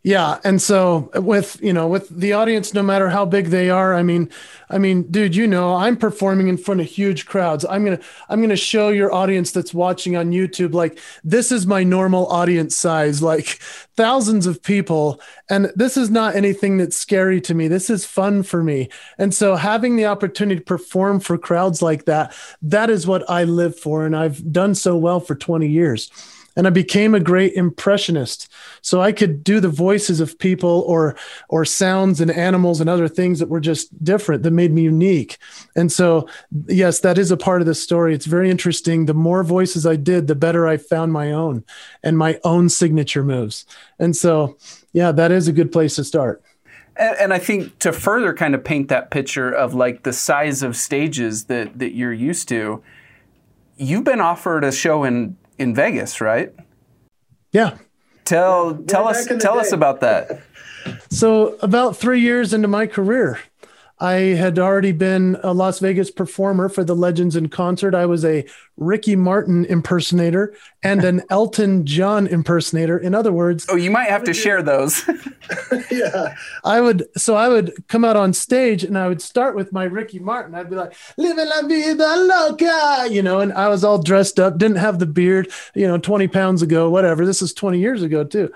Yeah, 0.09 0.39
and 0.43 0.59
so 0.59 1.11
with 1.13 1.61
you 1.61 1.71
know 1.71 1.87
with 1.87 2.09
the 2.09 2.33
audience, 2.33 2.73
no 2.73 2.81
matter 2.81 3.09
how 3.09 3.25
big 3.25 3.49
they 3.49 3.69
are, 3.69 3.93
I 3.93 4.01
mean, 4.01 4.31
I 4.67 4.79
mean, 4.79 5.03
dude, 5.03 5.35
you 5.35 5.45
know, 5.45 5.75
I'm 5.75 5.95
performing 5.95 6.47
in 6.47 6.57
front 6.57 6.81
of 6.81 6.87
huge 6.87 7.27
crowds. 7.27 7.63
I'm 7.63 7.85
gonna 7.85 7.99
I'm 8.27 8.41
gonna 8.41 8.55
show 8.55 8.89
your 8.89 9.13
audience 9.13 9.51
that's 9.51 9.71
watching 9.71 10.15
on 10.15 10.31
YouTube 10.31 10.73
like 10.73 10.97
this 11.23 11.51
is 11.51 11.67
my 11.67 11.83
normal 11.83 12.25
audience 12.29 12.75
size, 12.75 13.21
like 13.21 13.59
thousands 13.97 14.47
of 14.47 14.63
people, 14.63 15.21
and 15.47 15.71
this 15.75 15.95
is 15.95 16.09
not 16.09 16.35
anything 16.35 16.77
that's 16.77 16.97
scary 16.97 17.39
to 17.41 17.53
me. 17.53 17.67
This 17.67 17.91
is 17.91 18.03
fun 18.03 18.41
for 18.41 18.63
me, 18.63 18.89
and 19.19 19.31
so 19.31 19.57
having 19.57 19.95
the 19.95 20.07
opportunity 20.07 20.59
to 20.59 20.65
perform 20.65 21.19
for 21.19 21.37
crowds 21.37 21.83
like 21.83 22.05
that, 22.05 22.33
that 22.63 22.89
is 22.89 23.05
what 23.05 23.29
I 23.29 23.43
live 23.43 23.77
for, 23.77 24.07
and 24.07 24.15
I've 24.15 24.51
done 24.51 24.73
so 24.73 24.97
well 24.97 25.19
for 25.19 25.35
20 25.35 25.67
years 25.67 26.09
and 26.56 26.68
I 26.68 26.70
became 26.70 27.15
a 27.15 27.20
great 27.20 27.53
impressionist. 27.53 28.51
So 28.82 29.01
I 29.01 29.12
could 29.12 29.44
do 29.44 29.60
the 29.60 29.70
voices 29.70 30.20
of 30.20 30.38
people 30.39 30.84
or 30.88 31.15
or 31.50 31.65
sounds 31.65 32.22
and 32.22 32.32
animals 32.32 32.79
and 32.82 32.89
other 32.89 33.08
things 33.08 33.39
that 33.39 33.50
were 33.50 33.60
just 33.60 34.03
different 34.03 34.44
that 34.44 34.51
made 34.51 34.72
me 34.72 34.84
unique. 34.84 35.38
And 35.75 35.91
so 35.91 36.27
yes, 36.68 37.00
that 37.01 37.18
is 37.18 37.32
a 37.32 37.38
part 37.38 37.62
of 37.62 37.68
the 37.68 37.75
story. 37.75 38.13
It's 38.13 38.25
very 38.25 38.50
interesting. 38.50 39.06
The 39.06 39.13
more 39.13 39.44
voices 39.44 39.86
I 39.86 39.96
did, 39.96 40.27
the 40.27 40.36
better 40.36 40.68
I 40.68 40.77
found 40.77 41.13
my 41.13 41.32
own 41.32 41.63
and 42.03 42.18
my 42.18 42.39
own 42.44 42.70
signature 42.70 43.24
moves. 43.24 43.65
And 44.00 44.15
so 44.15 44.58
yeah, 44.94 45.12
that 45.12 45.32
is 45.32 45.48
a 45.48 45.53
good 45.53 45.72
place 45.72 45.96
to 45.96 46.03
start. 46.03 46.41
And, 46.96 47.32
I 47.34 47.39
think 47.39 47.79
to 47.79 47.94
further 47.94 48.34
kind 48.34 48.53
of 48.53 48.62
paint 48.62 48.89
that 48.89 49.10
picture 49.10 49.50
of 49.50 49.74
like 49.74 50.03
the 50.03 50.12
size 50.12 50.62
of 50.62 50.75
stages 50.75 51.46
that 51.46 51.79
that 51.79 51.94
you're 51.94 52.12
used 52.12 52.50
to, 52.50 52.84
you've 53.77 54.03
been 54.03 54.20
offered 54.20 54.65
a 54.65 54.72
show 54.74 55.06
in 55.06 55.38
in 55.59 55.75
Vegas, 55.75 56.21
right? 56.21 56.51
Yeah. 57.51 57.77
Tell 58.25 58.75
tell 58.83 59.07
us 59.07 59.25
tell 59.27 59.55
day. 59.55 59.59
us 59.59 59.71
about 59.71 60.01
that. 60.01 60.41
So 61.11 61.57
about 61.61 61.97
three 61.97 62.21
years 62.21 62.53
into 62.53 62.67
my 62.67 62.87
career, 62.87 63.37
I 64.00 64.13
had 64.13 64.58
already 64.58 64.94
been 64.94 65.38
a 65.44 65.53
Las 65.53 65.79
Vegas 65.79 66.10
performer 66.10 66.70
for 66.70 66.84
the 66.86 66.96
Legends 66.96 67.36
in 67.36 67.50
Concert. 67.50 67.94
I 67.94 68.06
was 68.06 68.24
a 68.24 68.46
Ricky 68.77 69.18
Martin 69.18 69.65
impersonator 69.65 70.56
and 70.82 71.03
an 71.03 71.22
Elton 71.29 71.86
John 71.86 72.25
impersonator. 72.25 72.98
In 72.98 73.13
other 73.13 73.34
words, 73.34 73.65
oh, 73.68 73.75
you 73.75 73.91
might 73.91 74.10
have 74.10 74.24
to 74.24 74.34
share 74.34 74.62
those. 74.62 75.03
yeah, 75.91 76.36
I 76.63 76.79
would. 76.79 77.08
So 77.18 77.36
I 77.36 77.50
would 77.50 77.88
come 77.88 78.06
out 78.06 78.15
on 78.15 78.32
stage 78.34 78.84
and 78.84 78.98
I 78.98 79.08
would 79.08 79.22
start 79.22 79.56
with 79.56 79.74
my 79.74 79.84
Ricky 79.84 80.20
Martin. 80.20 80.56
I'd 80.56 80.70
be 80.70 80.75
like, 80.75 80.94
"Living 81.18 81.48
la 81.48 81.68
vida 81.68 82.15
loca," 82.15 83.08
you 83.12 83.22
know, 83.22 83.41
and 83.41 83.51
I 83.53 83.68
was 83.68 83.84
all 83.84 84.01
dressed 84.01 84.39
up, 84.39 84.58
didn't 84.58 84.77
have 84.77 85.00
the 85.00 85.06
beard, 85.06 85.51
you 85.75 85.88
know, 85.88 85.98
twenty 85.98 86.27
pounds 86.27 86.62
ago, 86.62 86.89
whatever. 86.89 87.25
This 87.25 87.41
is 87.41 87.53
twenty 87.53 87.79
years 87.79 88.03
ago 88.03 88.24
too, 88.24 88.51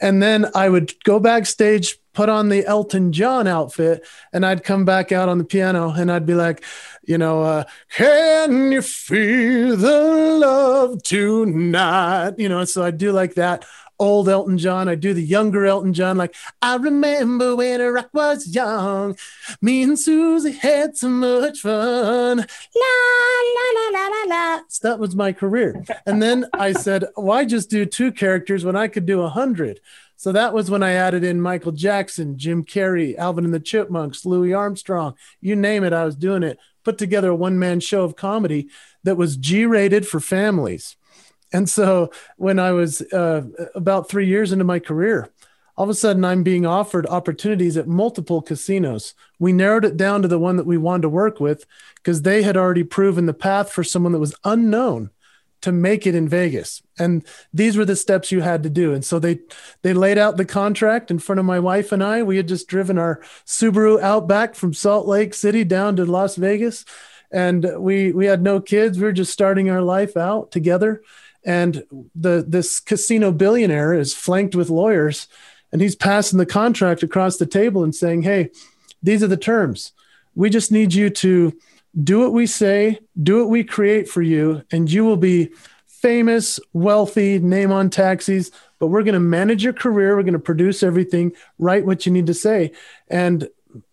and 0.00 0.22
then 0.22 0.46
I 0.54 0.68
would 0.68 0.94
go 1.04 1.20
backstage 1.20 1.98
put 2.16 2.30
on 2.30 2.48
the 2.48 2.64
Elton 2.64 3.12
John 3.12 3.46
outfit 3.46 4.04
and 4.32 4.44
I'd 4.44 4.64
come 4.64 4.86
back 4.86 5.12
out 5.12 5.28
on 5.28 5.36
the 5.36 5.44
piano 5.44 5.90
and 5.90 6.10
I'd 6.10 6.24
be 6.24 6.34
like, 6.34 6.64
you 7.04 7.18
know, 7.18 7.42
uh, 7.42 7.64
can 7.90 8.72
you 8.72 8.80
feel 8.80 9.76
the 9.76 10.38
love 10.40 11.02
tonight? 11.02 12.32
You 12.38 12.48
know, 12.48 12.64
so 12.64 12.82
I 12.82 12.90
do 12.90 13.12
like 13.12 13.34
that 13.34 13.66
old 13.98 14.30
Elton 14.30 14.56
John. 14.56 14.88
I 14.88 14.94
do 14.94 15.12
the 15.12 15.22
younger 15.22 15.66
Elton 15.66 15.92
John, 15.92 16.16
like 16.16 16.34
I 16.62 16.76
remember 16.76 17.54
when 17.54 17.82
I 17.82 18.04
was 18.14 18.48
young. 18.48 19.16
Me 19.60 19.82
and 19.82 19.98
Susie 19.98 20.52
had 20.52 20.96
so 20.96 21.10
much 21.10 21.60
fun. 21.60 22.38
La 22.38 22.94
la 23.56 23.66
la 23.74 23.98
la 23.98 24.06
la 24.08 24.22
la. 24.26 24.60
So 24.68 24.88
that 24.88 24.98
was 24.98 25.14
my 25.14 25.34
career. 25.34 25.84
And 26.06 26.22
then 26.22 26.46
I 26.54 26.72
said, 26.72 27.04
why 27.14 27.44
just 27.44 27.68
do 27.68 27.84
two 27.84 28.10
characters 28.10 28.64
when 28.64 28.74
I 28.74 28.88
could 28.88 29.04
do 29.04 29.20
a 29.20 29.28
hundred? 29.28 29.80
So 30.16 30.32
that 30.32 30.54
was 30.54 30.70
when 30.70 30.82
I 30.82 30.92
added 30.92 31.24
in 31.24 31.40
Michael 31.40 31.72
Jackson, 31.72 32.38
Jim 32.38 32.64
Carrey, 32.64 33.16
Alvin 33.16 33.44
and 33.44 33.52
the 33.52 33.60
Chipmunks, 33.60 34.24
Louis 34.24 34.54
Armstrong, 34.54 35.14
you 35.40 35.54
name 35.54 35.84
it, 35.84 35.92
I 35.92 36.04
was 36.04 36.16
doing 36.16 36.42
it. 36.42 36.58
Put 36.84 36.98
together 36.98 37.30
a 37.30 37.34
one 37.34 37.58
man 37.58 37.80
show 37.80 38.02
of 38.02 38.16
comedy 38.16 38.68
that 39.04 39.16
was 39.16 39.36
G 39.36 39.66
rated 39.66 40.08
for 40.08 40.20
families. 40.20 40.96
And 41.52 41.68
so 41.68 42.10
when 42.36 42.58
I 42.58 42.72
was 42.72 43.02
uh, 43.12 43.42
about 43.74 44.08
three 44.08 44.26
years 44.26 44.52
into 44.52 44.64
my 44.64 44.78
career, 44.78 45.30
all 45.76 45.84
of 45.84 45.90
a 45.90 45.94
sudden 45.94 46.24
I'm 46.24 46.42
being 46.42 46.64
offered 46.64 47.06
opportunities 47.06 47.76
at 47.76 47.86
multiple 47.86 48.40
casinos. 48.40 49.14
We 49.38 49.52
narrowed 49.52 49.84
it 49.84 49.96
down 49.96 50.22
to 50.22 50.28
the 50.28 50.38
one 50.38 50.56
that 50.56 50.66
we 50.66 50.78
wanted 50.78 51.02
to 51.02 51.08
work 51.10 51.40
with 51.40 51.66
because 51.96 52.22
they 52.22 52.42
had 52.42 52.56
already 52.56 52.84
proven 52.84 53.26
the 53.26 53.34
path 53.34 53.70
for 53.70 53.84
someone 53.84 54.12
that 54.12 54.18
was 54.18 54.34
unknown 54.44 55.10
to 55.66 55.72
make 55.72 56.06
it 56.06 56.14
in 56.14 56.28
Vegas. 56.28 56.80
And 56.96 57.26
these 57.52 57.76
were 57.76 57.84
the 57.84 57.96
steps 57.96 58.30
you 58.30 58.40
had 58.40 58.62
to 58.62 58.70
do. 58.70 58.94
And 58.94 59.04
so 59.04 59.18
they 59.18 59.40
they 59.82 59.92
laid 59.92 60.16
out 60.16 60.36
the 60.36 60.44
contract 60.44 61.10
in 61.10 61.18
front 61.18 61.40
of 61.40 61.44
my 61.44 61.58
wife 61.58 61.90
and 61.90 62.04
I. 62.04 62.22
We 62.22 62.36
had 62.36 62.46
just 62.46 62.68
driven 62.68 62.98
our 62.98 63.20
Subaru 63.44 64.00
Outback 64.00 64.54
from 64.54 64.72
Salt 64.72 65.08
Lake 65.08 65.34
City 65.34 65.64
down 65.64 65.96
to 65.96 66.04
Las 66.04 66.36
Vegas 66.36 66.84
and 67.32 67.68
we 67.78 68.12
we 68.12 68.26
had 68.26 68.42
no 68.42 68.60
kids. 68.60 68.96
We 68.96 69.06
were 69.06 69.12
just 69.12 69.32
starting 69.32 69.68
our 69.68 69.82
life 69.82 70.16
out 70.16 70.52
together. 70.52 71.02
And 71.44 71.82
the 72.14 72.44
this 72.46 72.78
casino 72.78 73.32
billionaire 73.32 73.92
is 73.92 74.14
flanked 74.14 74.54
with 74.54 74.70
lawyers 74.70 75.26
and 75.72 75.82
he's 75.82 75.96
passing 75.96 76.38
the 76.38 76.46
contract 76.46 77.02
across 77.02 77.38
the 77.38 77.46
table 77.46 77.82
and 77.82 77.92
saying, 77.92 78.22
"Hey, 78.22 78.50
these 79.02 79.20
are 79.20 79.26
the 79.26 79.36
terms. 79.36 79.90
We 80.36 80.48
just 80.48 80.70
need 80.70 80.94
you 80.94 81.10
to 81.10 81.58
do 82.02 82.20
what 82.20 82.32
we 82.32 82.46
say, 82.46 83.00
do 83.22 83.40
what 83.40 83.50
we 83.50 83.64
create 83.64 84.08
for 84.08 84.22
you, 84.22 84.62
and 84.70 84.90
you 84.90 85.04
will 85.04 85.16
be 85.16 85.50
famous, 85.86 86.60
wealthy, 86.72 87.38
name 87.38 87.72
on 87.72 87.90
taxis. 87.90 88.50
But 88.78 88.88
we're 88.88 89.02
going 89.02 89.14
to 89.14 89.20
manage 89.20 89.64
your 89.64 89.72
career. 89.72 90.14
We're 90.14 90.22
going 90.22 90.34
to 90.34 90.38
produce 90.38 90.82
everything, 90.82 91.32
write 91.58 91.86
what 91.86 92.04
you 92.04 92.12
need 92.12 92.26
to 92.26 92.34
say. 92.34 92.72
And 93.08 93.48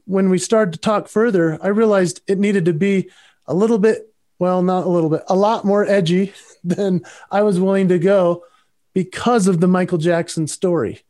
when 0.06 0.30
we 0.30 0.38
started 0.38 0.74
to 0.74 0.80
talk 0.80 1.08
further, 1.08 1.58
I 1.64 1.70
realized 1.70 2.22
it 2.28 2.38
needed 2.38 2.66
to 2.66 2.74
be 2.74 3.10
a 3.48 3.54
little 3.54 3.80
bit, 3.80 4.14
well, 4.40 4.62
not 4.62 4.86
a 4.86 4.90
little 4.90 5.10
bit, 5.10 5.24
a 5.28 5.36
lot 5.36 5.64
more 5.64 5.86
edgy 5.86 6.34
than 6.64 7.04
I 7.32 7.44
was 7.44 7.60
willing 7.60 7.88
to 7.88 8.00
go 8.00 8.44
because 8.94 9.48
of 9.48 9.60
the 9.60 9.68
Michael 9.68 9.98
Jackson 9.98 10.48
story. 10.48 11.02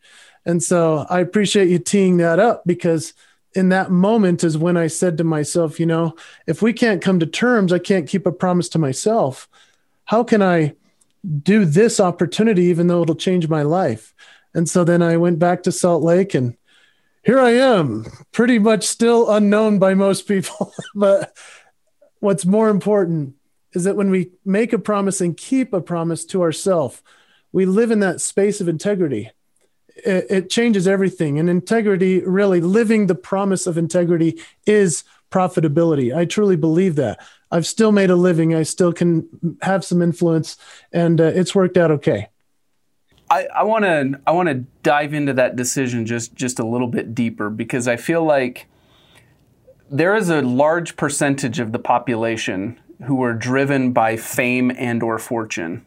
And 0.46 0.62
so 0.62 1.06
I 1.10 1.20
appreciate 1.20 1.70
you 1.70 1.80
teeing 1.80 2.18
that 2.18 2.40
up 2.40 2.64
because 2.66 3.14
in 3.56 3.70
that 3.70 3.92
moment 3.92 4.44
is 4.44 4.58
when 4.58 4.78
I 4.78 4.88
said 4.88 5.18
to 5.18 5.24
myself, 5.24 5.80
you 5.80 5.86
know, 5.86 6.16
if 6.48 6.62
we 6.62 6.74
can't 6.74 7.02
come 7.02 7.20
to 7.20 7.26
terms, 7.26 7.72
I 7.72 7.80
can't 7.80 8.08
keep 8.08 8.26
a 8.26 8.32
promise 8.32 8.70
to 8.70 8.80
myself. 8.80 9.48
How 10.06 10.24
can 10.24 10.42
I 10.42 10.74
do 11.42 11.66
this 11.66 12.00
opportunity, 12.00 12.64
even 12.64 12.88
though 12.88 13.04
it'll 13.04 13.16
change 13.16 13.48
my 13.48 13.62
life? 13.62 14.14
And 14.54 14.68
so 14.70 14.84
then 14.84 15.02
I 15.02 15.18
went 15.18 15.40
back 15.40 15.64
to 15.64 15.72
Salt 15.72 16.04
Lake 16.04 16.34
and 16.34 16.58
here 17.24 17.40
I 17.40 17.52
am, 17.52 18.06
pretty 18.32 18.60
much 18.60 18.86
still 18.86 19.32
unknown 19.32 19.80
by 19.80 19.94
most 19.94 20.28
people. 20.28 20.74
but 20.96 21.36
what's 22.20 22.46
more 22.46 22.70
important 22.70 23.36
is 23.74 23.86
that 23.86 23.96
when 23.96 24.10
we 24.10 24.32
make 24.46 24.74
a 24.74 24.80
promise 24.80 25.22
and 25.22 25.38
keep 25.38 25.74
a 25.74 25.82
promise 25.82 26.26
to 26.26 26.42
ourselves, 26.42 27.02
we 27.52 27.66
live 27.66 27.92
in 27.92 28.02
that 28.02 28.20
space 28.20 28.60
of 28.60 28.68
integrity 28.68 29.32
it, 29.96 30.26
it 30.30 30.50
changes 30.50 30.88
everything. 30.88 31.40
And 31.40 31.50
integrity, 31.50 32.22
really 32.22 32.62
living 32.62 33.08
the 33.08 33.16
promise 33.16 33.68
of 33.68 33.78
integrity 33.78 34.40
is 34.66 35.04
profitability. 35.32 36.16
I 36.16 36.26
truly 36.26 36.56
believe 36.56 36.96
that. 36.96 37.20
I've 37.52 37.68
still 37.68 37.92
made 37.92 38.10
a 38.10 38.16
living. 38.16 38.56
I 38.56 38.64
still 38.64 38.94
can 38.94 39.58
have 39.62 39.86
some 39.86 40.02
influence, 40.02 40.58
and 40.92 41.22
uh, 41.22 41.26
it's 41.26 41.54
worked 41.54 41.78
out 41.78 41.92
okay. 41.92 42.30
I 43.30 43.64
want 43.64 43.86
to 43.86 44.20
I 44.28 44.32
want 44.32 44.50
to 44.50 44.66
dive 44.84 45.14
into 45.14 45.34
that 45.34 45.56
decision 45.56 46.06
just 46.06 46.36
just 46.36 46.60
a 46.60 46.66
little 46.66 46.88
bit 46.88 47.16
deeper 47.16 47.50
because 47.50 47.88
I 47.88 47.96
feel 47.96 48.24
like 48.24 48.68
there 49.90 50.16
is 50.16 50.30
a 50.30 50.42
large 50.42 50.96
percentage 50.96 51.60
of 51.60 51.72
the 51.72 51.80
population 51.80 52.80
who 53.06 53.24
are 53.24 53.34
driven 53.34 53.92
by 53.92 54.18
fame 54.18 54.72
and 54.78 55.02
or 55.02 55.18
fortune. 55.18 55.86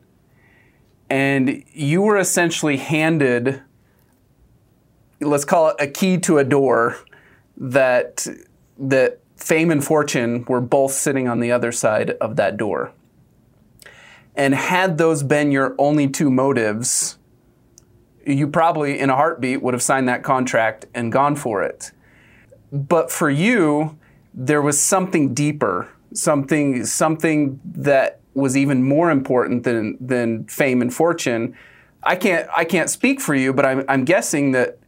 And 1.09 1.65
you 1.73 2.03
were 2.03 2.17
essentially 2.17 2.79
handed 2.79 3.63
let's 5.21 5.45
call 5.45 5.69
it 5.69 5.77
a 5.79 5.87
key 5.87 6.19
to 6.19 6.39
a 6.39 6.45
door 6.45 6.99
that 7.57 8.27
that 8.79 9.21
fame 9.37 9.71
and 9.71 9.85
fortune 9.85 10.45
were 10.49 10.61
both 10.61 10.93
sitting 10.93 11.29
on 11.29 11.41
the 11.41 11.53
other 11.53 11.73
side 11.73 12.11
of 12.13 12.37
that 12.37 12.57
door. 12.57 12.93
And 14.35 14.55
had 14.55 14.99
those 14.99 15.23
been 15.23 15.51
your 15.51 15.75
only 15.79 16.09
two 16.09 16.31
motives, 16.31 17.19
you 18.27 18.49
probably 18.49 18.99
in 18.99 19.09
a 19.09 19.17
heartbeat 19.17 19.63
would 19.63 19.73
have 19.73 19.83
signed 19.83 20.09
that 20.09 20.23
contract 20.23 20.87
and 20.95 21.11
gone 21.11 21.37
for 21.37 21.63
it. 21.63 21.93
But 22.71 23.11
for 23.11 23.31
you, 23.31 23.99
there 24.35 24.61
was 24.61 24.81
something 24.81 25.33
deeper, 25.33 25.89
something 26.13 26.85
something 26.85 27.61
that 27.65 28.21
was 28.35 28.57
even 28.57 28.83
more 28.83 29.11
important 29.11 29.65
than 29.65 29.97
than 29.99 30.45
fame 30.45 30.83
and 30.83 30.93
fortune. 30.93 31.57
I 32.03 32.17
can't 32.17 32.47
I 32.55 32.65
can't 32.65 32.91
speak 32.91 33.21
for 33.21 33.35
you, 33.35 33.55
but 33.55 33.65
I'm, 33.65 33.85
I'm 33.89 34.05
guessing 34.05 34.53
that 34.53 34.79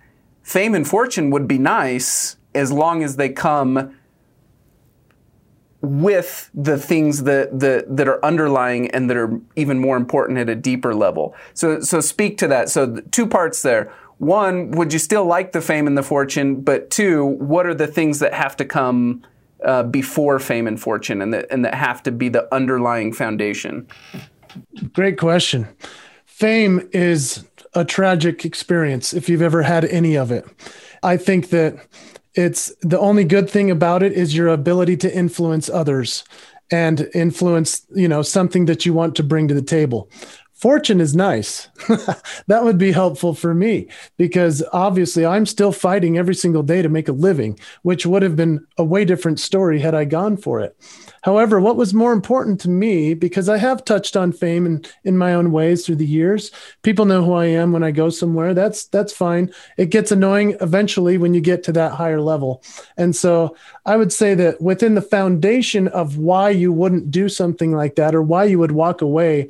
fame 0.49 0.75
and 0.75 0.89
fortune 0.89 1.31
would 1.31 1.47
be 1.47 1.59
nice 1.59 2.39
as 2.55 2.73
long 2.73 3.03
as 3.03 3.17
they 3.17 3.29
come 3.29 3.95
with 5.81 6.51
the 6.55 6.79
things 6.79 7.23
that, 7.25 7.61
that 7.61 7.97
that 7.97 8.09
are 8.09 8.25
underlying 8.25 8.91
and 8.91 9.09
that 9.09 9.17
are 9.17 9.41
even 9.55 9.79
more 9.79 9.97
important 9.97 10.39
at 10.39 10.49
a 10.49 10.55
deeper 10.55 10.95
level. 10.95 11.35
So 11.55 11.81
so 11.81 12.01
speak 12.01 12.39
to 12.39 12.49
that. 12.49 12.69
So 12.71 12.97
two 13.11 13.27
parts 13.27 13.63
there. 13.63 13.93
one, 14.19 14.73
would 14.73 14.93
you 14.93 14.99
still 14.99 15.25
like 15.25 15.53
the 15.53 15.61
fame 15.61 15.87
and 15.87 15.97
the 15.97 16.03
fortune? 16.03 16.61
But 16.61 16.91
two, 16.91 17.25
what 17.25 17.67
are 17.67 17.75
the 17.75 17.87
things 17.87 18.19
that 18.19 18.35
have 18.35 18.57
to 18.57 18.65
come 18.65 19.23
uh, 19.65 19.85
before 19.85 20.39
fame 20.39 20.67
and 20.67 20.81
fortune 20.81 21.23
and 21.23 21.33
that, 21.33 21.47
and 21.51 21.65
that 21.65 21.75
have 21.75 22.03
to 22.05 22.13
be 22.13 22.29
the 22.29 22.53
underlying 22.55 23.13
foundation? 23.13 23.87
Great 24.93 25.19
question. 25.19 25.69
Fame 26.25 26.89
is 26.93 27.48
a 27.75 27.85
tragic 27.85 28.45
experience 28.45 29.13
if 29.13 29.29
you've 29.29 29.43
ever 29.43 29.63
had 29.63 29.85
any 29.87 30.17
of 30.17 30.31
it. 30.31 30.47
I 31.03 31.17
think 31.17 31.51
that 31.51 31.87
it's 32.35 32.73
the 32.83 32.99
only 32.99 33.25
good 33.25 33.49
thing 33.51 33.71
about 33.71 34.03
it 34.03 34.13
is 34.13 34.37
your 34.37 34.49
ability 34.49 34.97
to 34.99 35.15
influence 35.15 35.69
others 35.69 36.25
and 36.71 37.09
influence, 37.15 37.87
you 37.95 38.09
know, 38.09 38.23
something 38.23 38.67
that 38.67 38.85
you 38.85 38.93
want 38.93 39.17
to 39.17 39.23
bring 39.23 39.49
to 39.49 39.55
the 39.55 39.63
table 39.63 40.11
fortune 40.59 41.01
is 41.01 41.15
nice. 41.15 41.69
that 42.49 42.65
would 42.65 42.79
be 42.79 42.93
helpful 42.93 43.33
for 43.33 43.55
me 43.55 43.89
because 44.17 44.63
obviously 44.73 45.25
I'm 45.25 45.47
still 45.47 45.73
fighting 45.73 46.19
every 46.19 46.35
single 46.35 46.65
day 46.65 46.83
to 46.83 46.89
make 46.89 47.09
a 47.09 47.13
living, 47.13 47.59
which 47.83 48.05
would 48.05 48.23
have 48.23 48.37
been 48.37 48.67
a 48.77 48.85
way 48.85 49.05
different 49.05 49.39
story 49.39 49.79
had 49.79 49.95
I 49.95 50.05
gone 50.05 50.37
for 50.37 50.61
it. 50.61 50.77
However, 51.23 51.61
what 51.61 51.77
was 51.77 51.95
more 51.95 52.13
important 52.13 52.61
to 52.61 52.71
me, 52.71 53.15
because 53.15 53.49
I 53.49 53.59
have 53.59 53.85
touched 53.85 54.17
on 54.17 54.33
fame 54.33 54.67
in, 54.67 54.85
in 55.05 55.19
my 55.19 55.35
own 55.35 55.53
ways 55.53 55.85
through 55.85 55.97
the 55.97 56.07
years, 56.07 56.51
people 56.83 57.05
know 57.05 57.25
who 57.25 57.35
I 57.35 57.47
am 57.47 57.73
when 57.73 57.83
I 57.83 57.91
go 57.91 58.09
somewhere. 58.09 58.55
That's 58.55 58.87
that's 58.87 59.13
fine. 59.13 59.53
It 59.77 59.91
gets 59.91 60.13
annoying 60.13 60.57
eventually 60.61 61.19
when 61.19 61.35
you 61.35 61.41
get 61.41 61.63
to 61.65 61.73
that 61.73 61.93
higher 61.93 62.21
level. 62.21 62.63
And 62.97 63.15
so 63.15 63.57
I 63.85 63.97
would 63.97 64.13
say 64.13 64.35
that 64.35 64.61
within 64.61 64.95
the 64.95 65.03
foundation 65.03 65.89
of 65.89 66.19
why 66.19 66.51
you 66.51 66.73
wouldn't 66.73 67.11
do 67.11 67.29
something 67.29 67.73
like 67.73 67.97
that 67.97 68.15
or 68.15 68.23
why 68.23 68.45
you 68.45 68.59
would 68.59 68.73
walk 68.73 69.03
away 69.03 69.49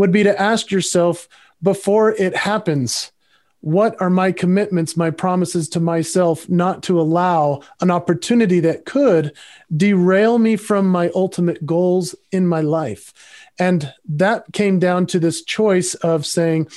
would 0.00 0.10
be 0.10 0.22
to 0.22 0.40
ask 0.40 0.70
yourself 0.70 1.28
before 1.62 2.12
it 2.12 2.34
happens 2.34 3.12
what 3.60 4.00
are 4.00 4.08
my 4.08 4.32
commitments, 4.32 4.96
my 4.96 5.10
promises 5.10 5.68
to 5.68 5.78
myself 5.78 6.48
not 6.48 6.82
to 6.84 6.98
allow 6.98 7.60
an 7.82 7.90
opportunity 7.90 8.60
that 8.60 8.86
could 8.86 9.36
derail 9.76 10.38
me 10.38 10.56
from 10.56 10.88
my 10.88 11.10
ultimate 11.14 11.66
goals 11.66 12.14
in 12.32 12.46
my 12.46 12.62
life? 12.62 13.12
And 13.58 13.92
that 14.08 14.46
came 14.54 14.78
down 14.78 15.04
to 15.08 15.18
this 15.18 15.44
choice 15.44 15.94
of 15.96 16.24
saying, 16.24 16.68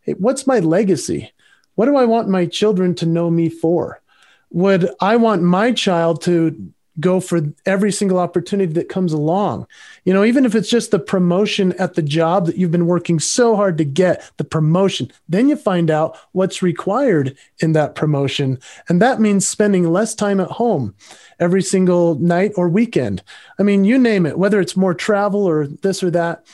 hey, 0.00 0.14
what's 0.14 0.46
my 0.46 0.60
legacy? 0.60 1.30
What 1.74 1.84
do 1.84 1.96
I 1.96 2.06
want 2.06 2.30
my 2.30 2.46
children 2.46 2.94
to 2.94 3.04
know 3.04 3.28
me 3.30 3.50
for? 3.50 4.00
Would 4.52 4.88
I 5.02 5.16
want 5.16 5.42
my 5.42 5.72
child 5.72 6.22
to 6.22 6.72
go 7.00 7.20
for 7.20 7.42
every 7.66 7.92
single 7.92 8.18
opportunity 8.18 8.72
that 8.74 8.88
comes 8.88 9.12
along. 9.12 9.66
You 10.04 10.12
know, 10.12 10.24
even 10.24 10.44
if 10.44 10.54
it's 10.54 10.70
just 10.70 10.90
the 10.90 10.98
promotion 10.98 11.72
at 11.72 11.94
the 11.94 12.02
job 12.02 12.46
that 12.46 12.56
you've 12.56 12.70
been 12.70 12.86
working 12.86 13.18
so 13.18 13.56
hard 13.56 13.78
to 13.78 13.84
get, 13.84 14.30
the 14.36 14.44
promotion, 14.44 15.10
then 15.28 15.48
you 15.48 15.56
find 15.56 15.90
out 15.90 16.16
what's 16.32 16.62
required 16.62 17.36
in 17.58 17.72
that 17.72 17.94
promotion. 17.94 18.58
And 18.88 19.00
that 19.02 19.20
means 19.20 19.48
spending 19.48 19.90
less 19.90 20.14
time 20.14 20.40
at 20.40 20.50
home 20.50 20.94
every 21.38 21.62
single 21.62 22.16
night 22.16 22.52
or 22.56 22.68
weekend. 22.68 23.22
I 23.58 23.62
mean, 23.62 23.84
you 23.84 23.98
name 23.98 24.26
it, 24.26 24.38
whether 24.38 24.60
it's 24.60 24.76
more 24.76 24.94
travel 24.94 25.44
or 25.44 25.66
this 25.66 26.02
or 26.02 26.10
that. 26.10 26.46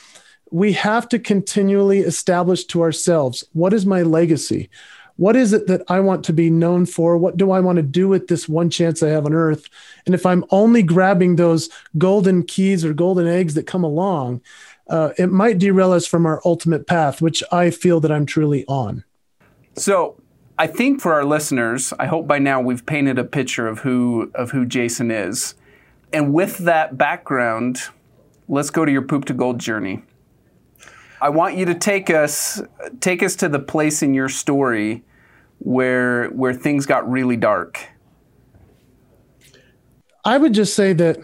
We 0.49 0.71
have 0.73 1.09
to 1.09 1.19
continually 1.19 1.99
establish 1.99 2.63
to 2.65 2.81
ourselves 2.81 3.43
what 3.51 3.73
is 3.73 3.85
my 3.85 4.01
legacy? 4.01 4.69
What 5.17 5.35
is 5.35 5.51
it 5.51 5.67
that 5.67 5.81
I 5.87 5.99
want 5.99 6.23
to 6.25 6.33
be 6.33 6.49
known 6.49 6.85
for? 6.85 7.17
What 7.17 7.37
do 7.37 7.51
I 7.51 7.59
want 7.59 7.77
to 7.77 7.83
do 7.83 8.07
with 8.07 8.27
this 8.27 8.47
one 8.47 8.69
chance 8.69 9.03
I 9.03 9.09
have 9.09 9.25
on 9.25 9.33
earth? 9.33 9.67
And 10.05 10.15
if 10.15 10.25
I'm 10.25 10.45
only 10.51 10.83
grabbing 10.83 11.35
those 11.35 11.69
golden 11.97 12.43
keys 12.43 12.85
or 12.85 12.93
golden 12.93 13.27
eggs 13.27 13.55
that 13.55 13.67
come 13.67 13.83
along, 13.83 14.41
uh, 14.89 15.11
it 15.17 15.31
might 15.31 15.57
derail 15.57 15.91
us 15.91 16.07
from 16.07 16.25
our 16.25 16.41
ultimate 16.45 16.87
path, 16.87 17.21
which 17.21 17.43
I 17.51 17.71
feel 17.71 17.99
that 17.99 18.11
I'm 18.11 18.25
truly 18.25 18.63
on. 18.67 19.03
So, 19.75 20.21
I 20.59 20.65
think 20.65 21.01
for 21.01 21.13
our 21.13 21.25
listeners, 21.25 21.93
I 21.99 22.07
hope 22.07 22.27
by 22.27 22.39
now 22.39 22.59
we've 22.59 22.83
painted 22.83 23.19
a 23.19 23.23
picture 23.23 23.67
of 23.67 23.79
who 23.79 24.31
of 24.33 24.51
who 24.51 24.65
Jason 24.65 25.11
is. 25.11 25.53
And 26.11 26.33
with 26.33 26.59
that 26.59 26.97
background, 26.97 27.81
let's 28.47 28.71
go 28.71 28.83
to 28.83 28.91
your 28.91 29.03
poop 29.03 29.25
to 29.25 29.33
gold 29.33 29.59
journey. 29.59 30.01
I 31.21 31.29
want 31.29 31.57
you 31.57 31.65
to 31.65 31.75
take 31.75 32.09
us 32.09 32.61
take 32.99 33.21
us 33.21 33.35
to 33.37 33.49
the 33.49 33.59
place 33.59 34.01
in 34.01 34.15
your 34.15 34.29
story 34.29 35.03
where 35.59 36.27
where 36.29 36.53
things 36.53 36.85
got 36.85 37.09
really 37.09 37.37
dark. 37.37 37.79
I 40.25 40.37
would 40.37 40.53
just 40.53 40.75
say 40.75 40.93
that 40.93 41.19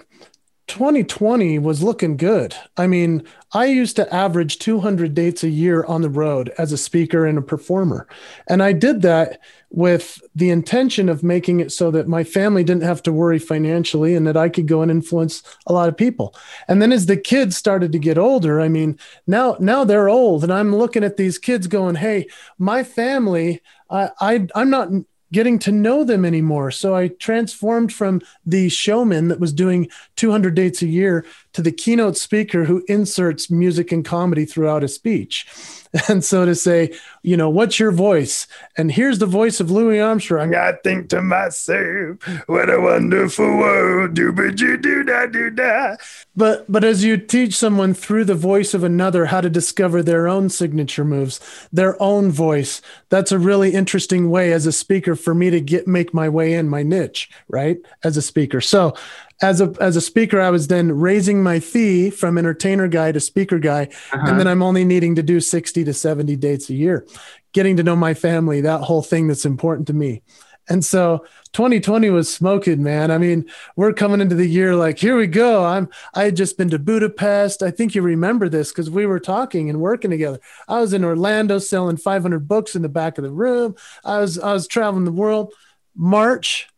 2020 0.68 1.60
was 1.60 1.84
looking 1.84 2.16
good. 2.16 2.56
I 2.78 2.88
mean, 2.88 3.24
I 3.54 3.66
used 3.66 3.98
to 3.98 4.12
average 4.14 4.60
200 4.60 5.14
dates 5.14 5.44
a 5.44 5.50
year 5.50 5.84
on 5.84 6.02
the 6.02 6.10
road 6.10 6.54
as 6.58 6.72
a 6.72 6.78
speaker 6.78 7.26
and 7.26 7.38
a 7.38 7.42
performer. 7.42 8.08
And 8.48 8.64
I 8.64 8.72
did 8.72 9.02
that 9.02 9.40
with 9.70 10.22
the 10.34 10.50
intention 10.50 11.10
of 11.10 11.22
making 11.22 11.60
it 11.60 11.72
so 11.72 11.92
that 11.92 12.08
my 12.08 12.24
family 12.24 12.64
didn't 12.64 12.84
have 12.84 13.04
to 13.04 13.12
worry 13.12 13.40
financially 13.40 14.16
and 14.16 14.26
that 14.26 14.38
I 14.38 14.48
could 14.48 14.68
go 14.68 14.82
and 14.82 14.90
influence 14.90 15.44
a 15.68 15.74
lot 15.74 15.90
of 15.90 15.98
people. 15.98 16.34
And 16.68 16.82
then 16.82 16.92
as 16.92 17.08
the 17.08 17.18
kids 17.18 17.58
started 17.58 17.92
to 17.92 18.00
get 18.00 18.18
older, 18.18 18.62
I 18.62 18.70
mean, 18.70 18.98
now 19.28 19.58
now 19.60 19.84
they're 19.84 20.10
old 20.10 20.44
and 20.44 20.54
I'm 20.54 20.76
looking 20.76 21.04
at 21.04 21.18
these 21.18 21.38
kids 21.38 21.68
going, 21.68 21.96
"Hey, 21.96 22.28
my 22.58 22.84
family, 22.84 23.62
I, 23.94 24.10
I 24.20 24.48
I'm 24.56 24.70
not 24.70 24.90
getting 25.32 25.58
to 25.60 25.72
know 25.72 26.04
them 26.04 26.26
anymore. 26.26 26.72
So 26.72 26.96
I 26.96 27.08
transformed 27.08 27.92
from 27.92 28.22
the 28.46 28.70
showman 28.70 29.30
that 29.30 29.40
was 29.40 29.52
doing 29.52 29.90
200 30.16 30.54
dates 30.54 30.82
a 30.82 30.88
year 30.88 31.26
to 31.54 31.62
the 31.62 31.72
keynote 31.72 32.18
speaker 32.18 32.66
who 32.66 32.84
inserts 32.88 33.50
music 33.50 33.92
and 33.92 34.04
comedy 34.04 34.46
throughout 34.46 34.84
a 34.84 34.88
speech. 34.88 35.48
And 36.10 36.24
so 36.24 36.44
to 36.44 36.56
say, 36.56 36.92
you 37.22 37.38
know, 37.38 37.50
what's 37.50 37.80
your 37.80 37.92
voice? 37.92 38.48
And 38.78 38.92
here's 38.92 39.20
the 39.20 39.28
voice 39.28 39.60
of 39.60 39.70
Louis 39.70 40.00
Armstrong. 40.00 40.56
I 40.56 40.72
think 40.84 41.10
to 41.10 41.22
myself, 41.22 42.18
what 42.48 42.70
a 42.70 42.82
wonderful 42.82 43.46
world. 43.46 44.16
Do 44.16 44.32
do 44.34 44.78
do 44.78 45.04
da 45.04 45.28
do 45.28 45.52
da. 45.52 45.96
But 46.36 46.66
but 46.68 46.84
as 46.84 47.04
you 47.04 47.18
teach 47.18 47.56
someone 47.56 47.94
through 47.94 48.26
the 48.26 48.34
voice 48.34 48.74
of 48.74 48.84
another 48.84 49.28
how 49.28 49.42
to 49.42 49.52
discover 49.52 50.02
their 50.02 50.28
own 50.28 50.50
signature 50.50 51.06
moves, 51.06 51.40
their 51.72 52.02
own 52.02 52.32
voice, 52.32 52.82
that's 53.10 53.32
a 53.32 53.38
really 53.38 53.74
interesting 53.74 54.32
way 54.32 54.52
as 54.52 54.66
a 54.66 54.72
speaker 54.72 55.16
for 55.16 55.36
me 55.36 55.52
to 55.52 55.62
get 55.62 55.88
make 55.88 56.12
my 56.12 56.28
way 56.28 56.54
in 56.54 56.70
my 56.70 56.82
niche, 56.82 57.30
right? 57.48 57.78
As 58.04 58.18
a 58.18 58.22
speaker. 58.24 58.62
So 58.62 58.96
as 59.44 59.60
a 59.60 59.74
as 59.82 59.96
a 59.96 60.02
speaker, 60.02 60.40
I 60.40 60.50
was 60.50 60.68
then 60.68 60.92
raising 60.92 61.44
my 61.44 61.60
fee 61.60 62.10
from 62.10 62.38
entertainer 62.38 62.88
guy 62.88 63.12
to 63.12 63.20
speaker 63.20 63.60
guy, 63.60 63.90
uh-huh. 64.12 64.26
and 64.26 64.40
then 64.40 64.48
I'm 64.48 64.64
only 64.64 64.86
needing 64.86 65.16
to 65.16 65.24
do 65.24 65.40
60 65.40 65.84
to 65.84 65.94
70 65.94 66.36
dates 66.38 66.70
a 66.70 66.74
year, 66.74 67.06
getting 67.52 67.76
to 67.78 67.84
know 67.84 67.96
my 67.96 68.14
family, 68.14 68.62
that 68.62 68.82
whole 68.82 69.04
thing 69.04 69.28
that's 69.28 69.46
important 69.46 69.88
to 69.88 69.94
me. 69.94 70.24
And 70.70 70.84
so 70.86 71.26
2020 71.52 72.10
was 72.10 72.34
smoking, 72.34 72.82
man. 72.82 73.12
I 73.12 73.18
mean, 73.18 73.46
we're 73.76 73.92
coming 73.92 74.22
into 74.22 74.36
the 74.36 74.48
year 74.48 74.78
like, 74.78 74.98
here 74.98 75.18
we 75.18 75.28
go. 75.28 75.66
I'm 75.66 75.90
I 76.14 76.24
had 76.24 76.38
just 76.38 76.58
been 76.58 76.70
to 76.70 76.80
Budapest. 76.80 77.62
I 77.62 77.70
think 77.70 77.96
you 77.96 78.02
remember 78.02 78.48
this 78.48 78.72
because 78.72 78.90
we 78.90 79.06
were 79.06 79.20
talking 79.20 79.70
and 79.70 79.82
working 79.82 80.12
together. 80.12 80.40
I 80.70 80.80
was 80.80 80.94
in 80.94 81.04
Orlando 81.04 81.60
selling 81.60 81.98
500 81.98 82.48
books 82.48 82.76
in 82.76 82.82
the 82.82 82.88
back 82.88 83.18
of 83.18 83.26
the 83.26 83.32
room. 83.32 83.76
I 84.06 84.20
was 84.20 84.40
I 84.40 84.54
was 84.54 84.68
traveling 84.68 85.04
the 85.04 85.12
world. 85.12 85.54
March, 85.96 86.70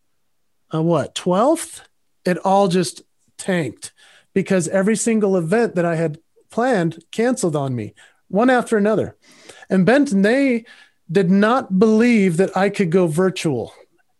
uh, 0.74 0.82
what 0.82 1.14
12th? 1.14 1.82
It 2.26 2.38
all 2.40 2.68
just 2.68 3.04
tanked 3.38 3.94
because 4.34 4.68
every 4.68 4.96
single 4.96 5.38
event 5.38 5.76
that 5.76 5.86
I 5.86 5.96
had 5.96 6.20
planned 6.50 7.04
canceled 7.12 7.56
on 7.56 7.76
me, 7.76 7.94
one 8.28 8.50
after 8.50 8.78
another. 8.78 9.16
And 9.70 9.86
Benton, 9.86 10.22
they 10.22 10.66
did 11.12 11.30
not 11.30 11.80
believe 11.80 12.38
that 12.38 12.56
I 12.56 12.70
could 12.70 12.92
go 12.92 13.08
virtual. 13.08 13.74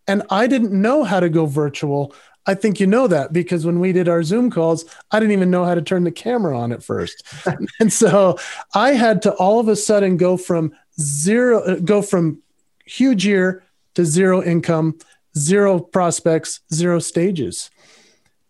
And 0.08 0.24
I 0.30 0.48
didn't 0.48 0.80
know 0.80 1.04
how 1.04 1.20
to 1.20 1.30
go 1.30 1.46
virtual. 1.46 2.14
I 2.46 2.54
think 2.54 2.80
you 2.80 2.86
know 2.86 3.08
that 3.08 3.34
because 3.34 3.66
when 3.66 3.80
we 3.80 3.92
did 3.92 4.08
our 4.08 4.22
Zoom 4.22 4.52
calls, 4.52 4.86
I 5.12 5.20
didn't 5.20 5.34
even 5.34 5.50
know 5.50 5.66
how 5.66 5.74
to 5.74 5.82
turn 5.82 6.04
the 6.04 6.12
camera 6.12 6.58
on 6.58 6.72
at 6.72 6.84
first. 6.84 7.24
and 7.80 7.92
so 7.92 8.38
I 8.74 8.92
had 8.92 9.24
to 9.24 9.34
all 9.34 9.60
of 9.60 9.68
a 9.68 9.76
sudden 9.76 10.18
go 10.18 10.38
from 10.38 10.74
zero, 11.00 11.62
uh, 11.62 11.76
go 11.80 12.02
from 12.02 12.42
huge 12.86 13.26
year 13.26 13.64
to 13.96 14.06
zero 14.06 14.44
income, 14.44 15.00
zero 15.38 15.80
prospects, 15.80 16.60
zero 16.72 17.00
stages. 17.00 17.72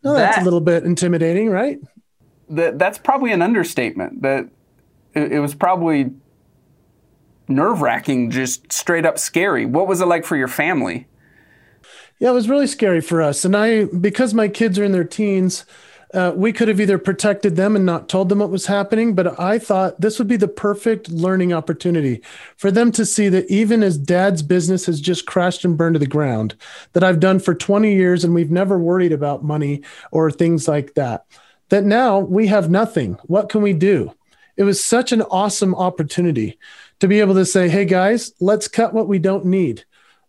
Oh, 0.05 0.13
that's 0.13 0.37
that, 0.37 0.41
a 0.41 0.45
little 0.45 0.61
bit 0.61 0.83
intimidating, 0.83 1.49
right? 1.49 1.79
That 2.49 2.77
that's 2.77 2.97
probably 2.97 3.31
an 3.31 3.41
understatement. 3.41 4.21
That 4.21 4.47
it, 5.13 5.33
it 5.33 5.39
was 5.39 5.55
probably 5.55 6.11
nerve 7.47 7.81
wracking, 7.81 8.31
just 8.31 8.71
straight 8.71 9.05
up 9.05 9.17
scary. 9.17 9.65
What 9.65 9.87
was 9.87 10.01
it 10.01 10.05
like 10.05 10.25
for 10.25 10.35
your 10.35 10.47
family? 10.47 11.07
Yeah, 12.19 12.29
it 12.29 12.33
was 12.33 12.49
really 12.49 12.67
scary 12.67 13.01
for 13.01 13.21
us. 13.21 13.43
And 13.43 13.55
I, 13.55 13.85
because 13.85 14.33
my 14.33 14.47
kids 14.47 14.79
are 14.79 14.83
in 14.83 14.93
their 14.93 15.03
teens, 15.03 15.65
uh, 16.13 16.33
we 16.35 16.53
could 16.53 16.67
have 16.67 16.79
either 16.79 16.97
protected 16.97 17.55
them 17.55 17.75
and 17.75 17.85
not 17.85 18.07
told 18.07 18.29
them 18.29 18.39
what 18.39 18.49
was 18.49 18.65
happening, 18.65 19.15
but 19.15 19.39
I 19.39 19.59
thought 19.59 19.99
this 19.99 20.19
would 20.19 20.27
be 20.27 20.37
the 20.37 20.47
perfect 20.47 21.09
learning 21.09 21.53
opportunity 21.53 22.21
for 22.57 22.71
them 22.71 22.91
to 22.93 23.05
see 23.05 23.29
that 23.29 23.49
even 23.49 23.83
as 23.83 23.97
dad's 23.97 24.41
business 24.41 24.85
has 24.85 25.01
just 25.01 25.25
crashed 25.25 25.65
and 25.65 25.77
burned 25.77 25.95
to 25.95 25.99
the 25.99 26.07
ground, 26.07 26.55
that 26.93 27.03
I've 27.03 27.19
done 27.19 27.39
for 27.39 27.55
20 27.55 27.93
years 27.93 28.23
and 28.23 28.33
we've 28.33 28.51
never 28.51 28.77
worried 28.77 29.11
about 29.11 29.43
money 29.43 29.81
or 30.11 30.31
things 30.31 30.67
like 30.67 30.93
that, 30.93 31.25
that 31.69 31.83
now 31.83 32.19
we 32.19 32.47
have 32.47 32.69
nothing. 32.69 33.17
What 33.23 33.49
can 33.49 33.61
we 33.61 33.73
do? 33.73 34.13
It 34.57 34.63
was 34.63 34.83
such 34.83 35.11
an 35.11 35.21
awesome 35.23 35.75
opportunity 35.75 36.57
to 36.99 37.07
be 37.07 37.19
able 37.19 37.33
to 37.33 37.45
say, 37.45 37.67
hey 37.67 37.85
guys, 37.85 38.31
let's 38.39 38.67
cut 38.67 38.93
what 38.93 39.07
we 39.07 39.19
don't 39.19 39.45
need. 39.45 39.83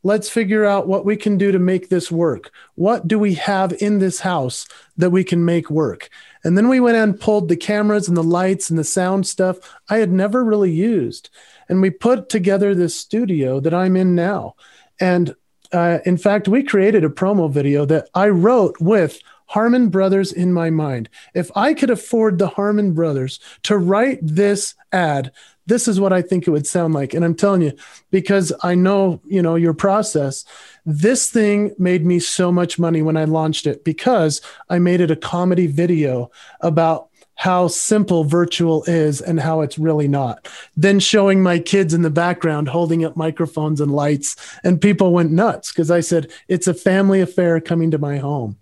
Let's 0.07 0.31
figure 0.31 0.64
out 0.64 0.87
what 0.87 1.05
we 1.05 1.16
can 1.16 1.37
do 1.37 1.51
to 1.51 1.59
make 1.59 1.88
this 1.88 2.12
work. 2.12 2.53
What 2.77 3.09
do 3.09 3.19
we 3.19 3.35
have 3.35 3.73
in 3.81 3.99
this 3.99 4.21
house 4.21 4.69
that 4.97 5.11
we 5.11 5.25
can 5.25 5.45
make 5.45 5.69
work? 5.69 6.11
And 6.45 6.57
then 6.57 6.69
we 6.69 6.79
went 6.79 6.97
and 6.97 7.19
pulled 7.19 7.49
the 7.49 7.57
cameras 7.57 8.07
and 8.07 8.16
the 8.16 8.23
lights 8.23 8.71
and 8.71 8.79
the 8.79 8.85
sound 8.85 9.27
stuff 9.27 9.59
I 9.88 9.97
had 9.97 10.12
never 10.12 10.45
really 10.45 10.71
used. 10.71 11.29
And 11.69 11.83
we 11.83 11.90
put 11.90 12.29
together 12.29 12.73
this 12.73 12.95
studio 12.95 13.59
that 13.59 13.75
I'm 13.75 13.97
in 13.97 14.14
now. 14.14 14.55
And 15.01 15.35
uh, 15.73 15.99
in 16.07 16.19
fact, 16.19 16.47
we 16.47 16.62
created 16.62 17.03
a 17.03 17.09
promo 17.09 17.51
video 17.51 17.85
that 17.87 18.09
I 18.14 18.29
wrote 18.29 18.77
with 18.81 19.19
Harmon 19.47 19.88
Brothers 19.88 20.31
in 20.31 20.53
my 20.53 20.71
mind. 20.71 21.09
If 21.35 21.51
I 21.57 21.75
could 21.75 21.90
afford 21.90 22.38
the 22.38 22.47
Harmon 22.47 22.92
Brothers 22.92 23.40
to 23.64 23.77
write 23.77 24.21
this 24.23 24.77
ad, 24.92 25.33
this 25.66 25.88
is 25.88 26.00
what 26.00 26.12
I 26.12 26.22
think 26.22 26.46
it 26.46 26.50
would 26.50 26.66
sound 26.66 26.94
like. 26.94 27.12
And 27.12 27.24
I'm 27.24 27.35
telling 27.35 27.62
you, 27.62 27.72
because 28.11 28.52
I 28.62 28.74
know, 28.74 29.20
you 29.26 29.42
know, 29.42 29.57
your 29.57 29.74
process, 29.74 30.44
this 30.85 31.31
thing 31.31 31.74
made 31.79 32.05
me 32.05 32.18
so 32.20 32.50
much 32.52 32.79
money 32.79 33.02
when 33.02 33.16
I 33.16 33.24
launched 33.24 33.66
it 33.66 33.85
because 33.85 34.40
I 34.70 34.79
made 34.79 35.00
it 35.00 35.11
a 35.11 35.16
comedy 35.16 35.66
video 35.66 36.31
about 36.61 37.09
how 37.37 37.68
simple 37.68 38.24
virtual 38.24 38.83
is 38.85 39.20
and 39.20 39.38
how 39.38 39.61
it's 39.61 39.79
really 39.79 40.09
not. 40.09 40.48
Then 40.76 40.98
showing 40.98 41.42
my 41.42 41.59
kids 41.59 41.92
in 41.92 42.02
the 42.02 42.11
background 42.11 42.68
holding 42.68 43.05
up 43.05 43.16
microphones 43.16 43.81
and 43.81 43.92
lights, 43.92 44.37
and 44.64 44.81
people 44.81 45.12
went 45.12 45.33
nuts 45.33 45.70
because 45.70 45.90
I 45.90 46.00
said, 46.00 46.31
it's 46.48 46.66
a 46.66 46.74
family 46.74 47.20
affair 47.20 47.61
coming 47.61 47.90
to 47.90 47.98
my 47.98 48.16
home. 48.16 48.57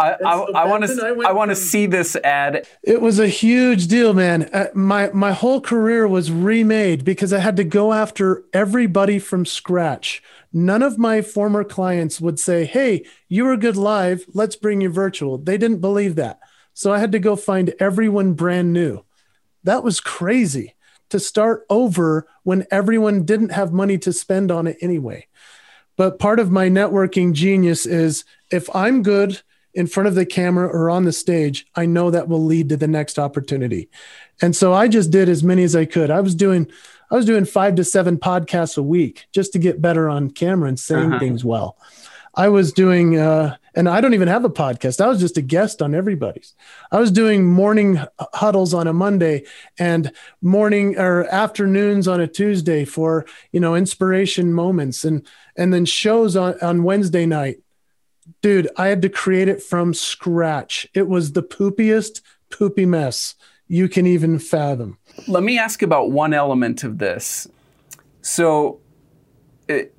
I, 0.00 0.12
I, 0.12 0.64
want 0.64 0.84
to 0.84 1.22
I 1.26 1.32
want 1.32 1.50
to 1.50 1.56
see 1.56 1.84
this 1.86 2.16
ad. 2.16 2.66
It 2.82 3.02
was 3.02 3.18
a 3.18 3.28
huge 3.28 3.86
deal, 3.86 4.14
man. 4.14 4.44
Uh, 4.44 4.68
my 4.74 5.10
my 5.12 5.32
whole 5.32 5.60
career 5.60 6.08
was 6.08 6.32
remade 6.32 7.04
because 7.04 7.32
I 7.32 7.38
had 7.38 7.56
to 7.56 7.64
go 7.64 7.92
after 7.92 8.44
everybody 8.52 9.18
from 9.18 9.44
scratch. 9.44 10.22
None 10.52 10.82
of 10.82 10.98
my 10.98 11.20
former 11.20 11.64
clients 11.64 12.20
would 12.20 12.40
say, 12.40 12.64
"Hey, 12.64 13.04
you 13.28 13.44
were 13.44 13.56
good 13.56 13.76
live. 13.76 14.24
Let's 14.32 14.56
bring 14.56 14.80
you 14.80 14.88
virtual." 14.88 15.36
They 15.36 15.58
didn't 15.58 15.80
believe 15.80 16.16
that. 16.16 16.40
So 16.72 16.92
I 16.92 16.98
had 16.98 17.12
to 17.12 17.18
go 17.18 17.36
find 17.36 17.74
everyone 17.78 18.32
brand 18.32 18.72
new. 18.72 19.04
That 19.64 19.84
was 19.84 20.00
crazy 20.00 20.76
to 21.10 21.20
start 21.20 21.66
over 21.68 22.26
when 22.42 22.66
everyone 22.70 23.24
didn't 23.24 23.52
have 23.52 23.72
money 23.72 23.98
to 23.98 24.12
spend 24.12 24.50
on 24.50 24.66
it 24.66 24.78
anyway. 24.80 25.26
But 25.96 26.18
part 26.18 26.40
of 26.40 26.50
my 26.50 26.70
networking 26.70 27.34
genius 27.34 27.84
is 27.84 28.24
if 28.50 28.74
I'm 28.74 29.02
good 29.02 29.42
in 29.74 29.86
front 29.86 30.08
of 30.08 30.14
the 30.14 30.26
camera 30.26 30.66
or 30.66 30.90
on 30.90 31.04
the 31.04 31.12
stage, 31.12 31.66
I 31.74 31.86
know 31.86 32.10
that 32.10 32.28
will 32.28 32.44
lead 32.44 32.68
to 32.70 32.76
the 32.76 32.88
next 32.88 33.18
opportunity. 33.18 33.88
And 34.42 34.54
so 34.56 34.72
I 34.72 34.88
just 34.88 35.10
did 35.10 35.28
as 35.28 35.42
many 35.42 35.62
as 35.62 35.76
I 35.76 35.84
could. 35.84 36.10
I 36.10 36.20
was 36.20 36.34
doing 36.34 36.70
I 37.10 37.16
was 37.16 37.26
doing 37.26 37.44
5 37.44 37.74
to 37.74 37.84
7 37.84 38.18
podcasts 38.18 38.78
a 38.78 38.82
week 38.82 39.26
just 39.32 39.52
to 39.54 39.58
get 39.58 39.82
better 39.82 40.08
on 40.08 40.30
camera 40.30 40.68
and 40.68 40.78
saying 40.78 41.10
uh-huh. 41.10 41.18
things 41.18 41.44
well. 41.44 41.76
I 42.34 42.48
was 42.48 42.72
doing, 42.72 43.18
uh, 43.18 43.56
and 43.74 43.88
I 43.88 44.00
don't 44.00 44.14
even 44.14 44.28
have 44.28 44.44
a 44.44 44.50
podcast. 44.50 45.00
I 45.00 45.08
was 45.08 45.18
just 45.18 45.36
a 45.36 45.42
guest 45.42 45.82
on 45.82 45.94
everybody's. 45.94 46.54
I 46.92 47.00
was 47.00 47.10
doing 47.10 47.44
morning 47.44 48.00
huddles 48.34 48.72
on 48.72 48.86
a 48.86 48.92
Monday 48.92 49.44
and 49.78 50.12
morning 50.40 50.96
or 50.96 51.24
afternoons 51.26 52.06
on 52.06 52.20
a 52.20 52.28
Tuesday 52.28 52.84
for 52.84 53.26
you 53.52 53.58
know 53.58 53.74
inspiration 53.74 54.52
moments, 54.52 55.04
and 55.04 55.26
and 55.56 55.74
then 55.74 55.84
shows 55.84 56.36
on 56.36 56.54
on 56.60 56.84
Wednesday 56.84 57.26
night. 57.26 57.58
Dude, 58.42 58.68
I 58.76 58.88
had 58.88 59.02
to 59.02 59.08
create 59.08 59.48
it 59.48 59.62
from 59.62 59.94
scratch. 59.94 60.86
It 60.94 61.08
was 61.08 61.32
the 61.32 61.42
poopiest 61.42 62.20
poopy 62.50 62.86
mess 62.86 63.34
you 63.68 63.88
can 63.88 64.06
even 64.06 64.38
fathom. 64.38 64.98
Let 65.28 65.42
me 65.42 65.58
ask 65.58 65.82
about 65.82 66.10
one 66.10 66.34
element 66.34 66.82
of 66.82 66.98
this. 66.98 67.48
So, 68.20 68.80
it, 69.68 69.94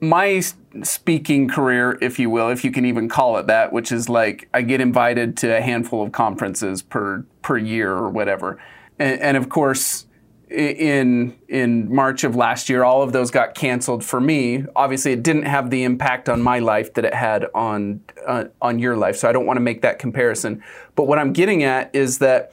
my 0.00 0.42
speaking 0.82 1.48
career, 1.48 1.98
if 2.02 2.18
you 2.18 2.28
will, 2.28 2.50
if 2.50 2.64
you 2.64 2.70
can 2.70 2.84
even 2.84 3.08
call 3.08 3.38
it 3.38 3.46
that, 3.46 3.72
which 3.72 3.90
is 3.90 4.08
like 4.08 4.48
I 4.52 4.62
get 4.62 4.80
invited 4.80 5.36
to 5.38 5.56
a 5.56 5.60
handful 5.60 6.02
of 6.02 6.12
conferences 6.12 6.82
per 6.82 7.24
per 7.42 7.56
year 7.56 7.92
or 7.92 8.10
whatever, 8.10 8.60
and, 8.98 9.20
and 9.20 9.36
of 9.36 9.48
course, 9.48 10.06
in 10.48 11.36
in 11.48 11.92
March 11.92 12.22
of 12.24 12.36
last 12.36 12.68
year, 12.68 12.84
all 12.84 13.02
of 13.02 13.12
those 13.12 13.30
got 13.30 13.54
canceled 13.54 14.04
for 14.04 14.20
me. 14.20 14.64
Obviously, 14.76 15.12
it 15.12 15.22
didn't 15.22 15.44
have 15.44 15.70
the 15.70 15.82
impact 15.82 16.28
on 16.28 16.40
my 16.40 16.60
life 16.60 16.94
that 16.94 17.04
it 17.04 17.14
had 17.14 17.46
on 17.54 18.00
uh, 18.26 18.44
on 18.62 18.78
your 18.78 18.96
life, 18.96 19.16
so 19.16 19.28
I 19.28 19.32
don't 19.32 19.46
want 19.46 19.56
to 19.56 19.62
make 19.62 19.82
that 19.82 19.98
comparison. 19.98 20.62
But 20.94 21.04
what 21.04 21.18
I'm 21.18 21.32
getting 21.32 21.64
at 21.64 21.94
is 21.94 22.18
that 22.18 22.52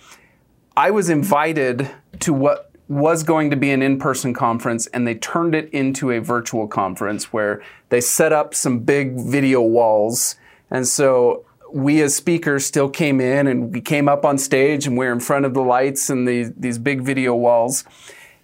I 0.75 0.91
was 0.91 1.09
invited 1.09 1.89
to 2.21 2.33
what 2.33 2.71
was 2.87 3.23
going 3.23 3.49
to 3.49 3.55
be 3.55 3.71
an 3.71 3.81
in 3.81 3.97
person 3.97 4.33
conference 4.33 4.87
and 4.87 5.07
they 5.07 5.15
turned 5.15 5.55
it 5.55 5.69
into 5.69 6.11
a 6.11 6.19
virtual 6.19 6.67
conference 6.67 7.31
where 7.31 7.61
they 7.89 8.01
set 8.01 8.33
up 8.33 8.53
some 8.53 8.79
big 8.79 9.13
video 9.17 9.61
walls. 9.61 10.35
And 10.69 10.87
so 10.87 11.45
we 11.73 12.01
as 12.03 12.15
speakers 12.15 12.65
still 12.65 12.87
came 12.87 13.19
in 13.19 13.47
and 13.47 13.73
we 13.73 13.81
came 13.81 14.07
up 14.07 14.25
on 14.25 14.37
stage 14.37 14.85
and 14.85 14.95
we're 14.95 15.11
in 15.11 15.19
front 15.19 15.43
of 15.45 15.55
the 15.55 15.61
lights 15.61 16.09
and 16.09 16.27
the, 16.27 16.53
these 16.55 16.77
big 16.77 17.01
video 17.01 17.33
walls. 17.33 17.83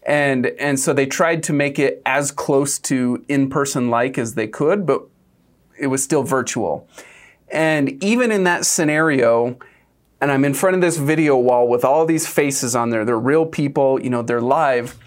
And, 0.01 0.47
and 0.59 0.79
so 0.79 0.93
they 0.93 1.05
tried 1.05 1.43
to 1.43 1.53
make 1.53 1.77
it 1.77 2.01
as 2.07 2.31
close 2.31 2.79
to 2.79 3.23
in 3.29 3.49
person 3.49 3.91
like 3.91 4.17
as 4.17 4.33
they 4.33 4.47
could, 4.47 4.87
but 4.87 5.03
it 5.77 5.87
was 5.87 6.03
still 6.03 6.23
virtual. 6.23 6.87
And 7.51 8.03
even 8.03 8.31
in 8.31 8.45
that 8.45 8.65
scenario, 8.65 9.59
and 10.19 10.31
I'm 10.31 10.43
in 10.43 10.55
front 10.55 10.75
of 10.75 10.81
this 10.81 10.97
video 10.97 11.37
wall 11.37 11.67
with 11.67 11.85
all 11.85 12.05
these 12.05 12.27
faces 12.27 12.75
on 12.75 12.89
there. 12.89 13.05
They're 13.05 13.17
real 13.17 13.45
people, 13.45 14.01
you 14.01 14.09
know, 14.09 14.21
they're 14.21 14.41
live. 14.41 14.97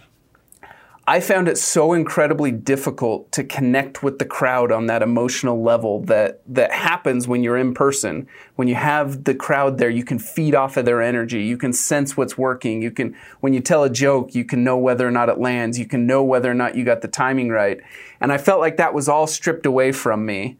I 1.05 1.19
found 1.19 1.49
it 1.49 1.59
so 1.59 1.93
incredibly 1.93 2.53
difficult 2.53 3.33
to 3.33 3.43
connect 3.43 4.05
with 4.05 4.21
the 4.21 4.25
crowd 4.25 4.71
on 4.71 4.87
that 4.87 5.03
emotional 5.03 5.61
level 5.61 6.01
that 6.05 6.43
that 6.47 6.71
happens 6.71 7.27
when 7.27 7.43
you're 7.43 7.57
in 7.57 7.75
person. 7.75 8.29
When 8.55 8.69
you 8.69 8.77
have 8.77 9.25
the 9.25 9.35
crowd 9.35 9.79
there, 9.79 9.91
you 9.91 10.05
can 10.05 10.21
feed 10.21 10.55
off 10.55 10.77
of 10.77 10.85
their 10.85 11.03
energy. 11.03 11.43
You 11.43 11.57
can 11.57 11.73
sense 11.73 12.17
what's 12.17 12.39
working. 12.39 12.83
You 12.83 12.93
can 12.93 13.17
when 13.41 13.53
you 13.53 13.61
tell 13.61 13.83
a 13.83 13.91
joke, 13.91 14.37
you 14.37 14.45
can 14.45 14.63
know 14.63 14.79
whether 14.79 15.07
or 15.07 15.11
not 15.11 15.29
it 15.29 15.39
lands. 15.39 15.77
You 15.77 15.87
can 15.87 16.07
know 16.07 16.23
whether 16.23 16.49
or 16.49 16.55
not 16.55 16.77
you 16.77 16.85
got 16.85 17.01
the 17.01 17.09
timing 17.09 17.49
right. 17.49 17.81
And 18.21 18.33
I 18.33 18.39
felt 18.39 18.61
like 18.61 18.77
that 18.77 18.95
was 18.95 19.09
all 19.09 19.27
stripped 19.27 19.67
away 19.67 19.91
from 19.91 20.25
me. 20.25 20.57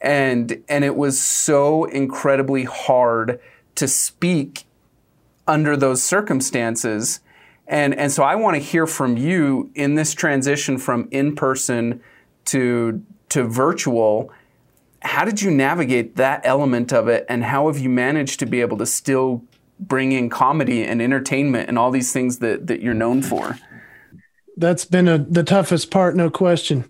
And 0.00 0.64
and 0.70 0.84
it 0.84 0.96
was 0.96 1.20
so 1.20 1.84
incredibly 1.84 2.64
hard 2.64 3.38
to 3.74 3.86
speak 3.86 4.64
under 5.46 5.76
those 5.76 6.02
circumstances. 6.02 7.20
And, 7.66 7.94
and 7.94 8.10
so 8.10 8.22
I 8.22 8.34
want 8.34 8.56
to 8.56 8.62
hear 8.62 8.86
from 8.86 9.16
you 9.16 9.70
in 9.74 9.94
this 9.94 10.14
transition 10.14 10.78
from 10.78 11.08
in 11.10 11.34
person 11.34 12.02
to, 12.46 13.02
to 13.30 13.44
virtual. 13.44 14.30
How 15.00 15.24
did 15.24 15.40
you 15.40 15.50
navigate 15.50 16.16
that 16.16 16.42
element 16.44 16.92
of 16.92 17.08
it? 17.08 17.24
And 17.28 17.44
how 17.44 17.68
have 17.68 17.78
you 17.78 17.88
managed 17.88 18.40
to 18.40 18.46
be 18.46 18.60
able 18.60 18.78
to 18.78 18.86
still 18.86 19.42
bring 19.80 20.12
in 20.12 20.28
comedy 20.28 20.84
and 20.84 21.00
entertainment 21.00 21.68
and 21.68 21.78
all 21.78 21.90
these 21.90 22.12
things 22.12 22.38
that, 22.38 22.66
that 22.66 22.82
you're 22.82 22.94
known 22.94 23.22
for? 23.22 23.56
that's 24.56 24.84
been 24.84 25.08
a, 25.08 25.18
the 25.18 25.42
toughest 25.42 25.90
part, 25.90 26.16
no 26.16 26.30
question, 26.30 26.84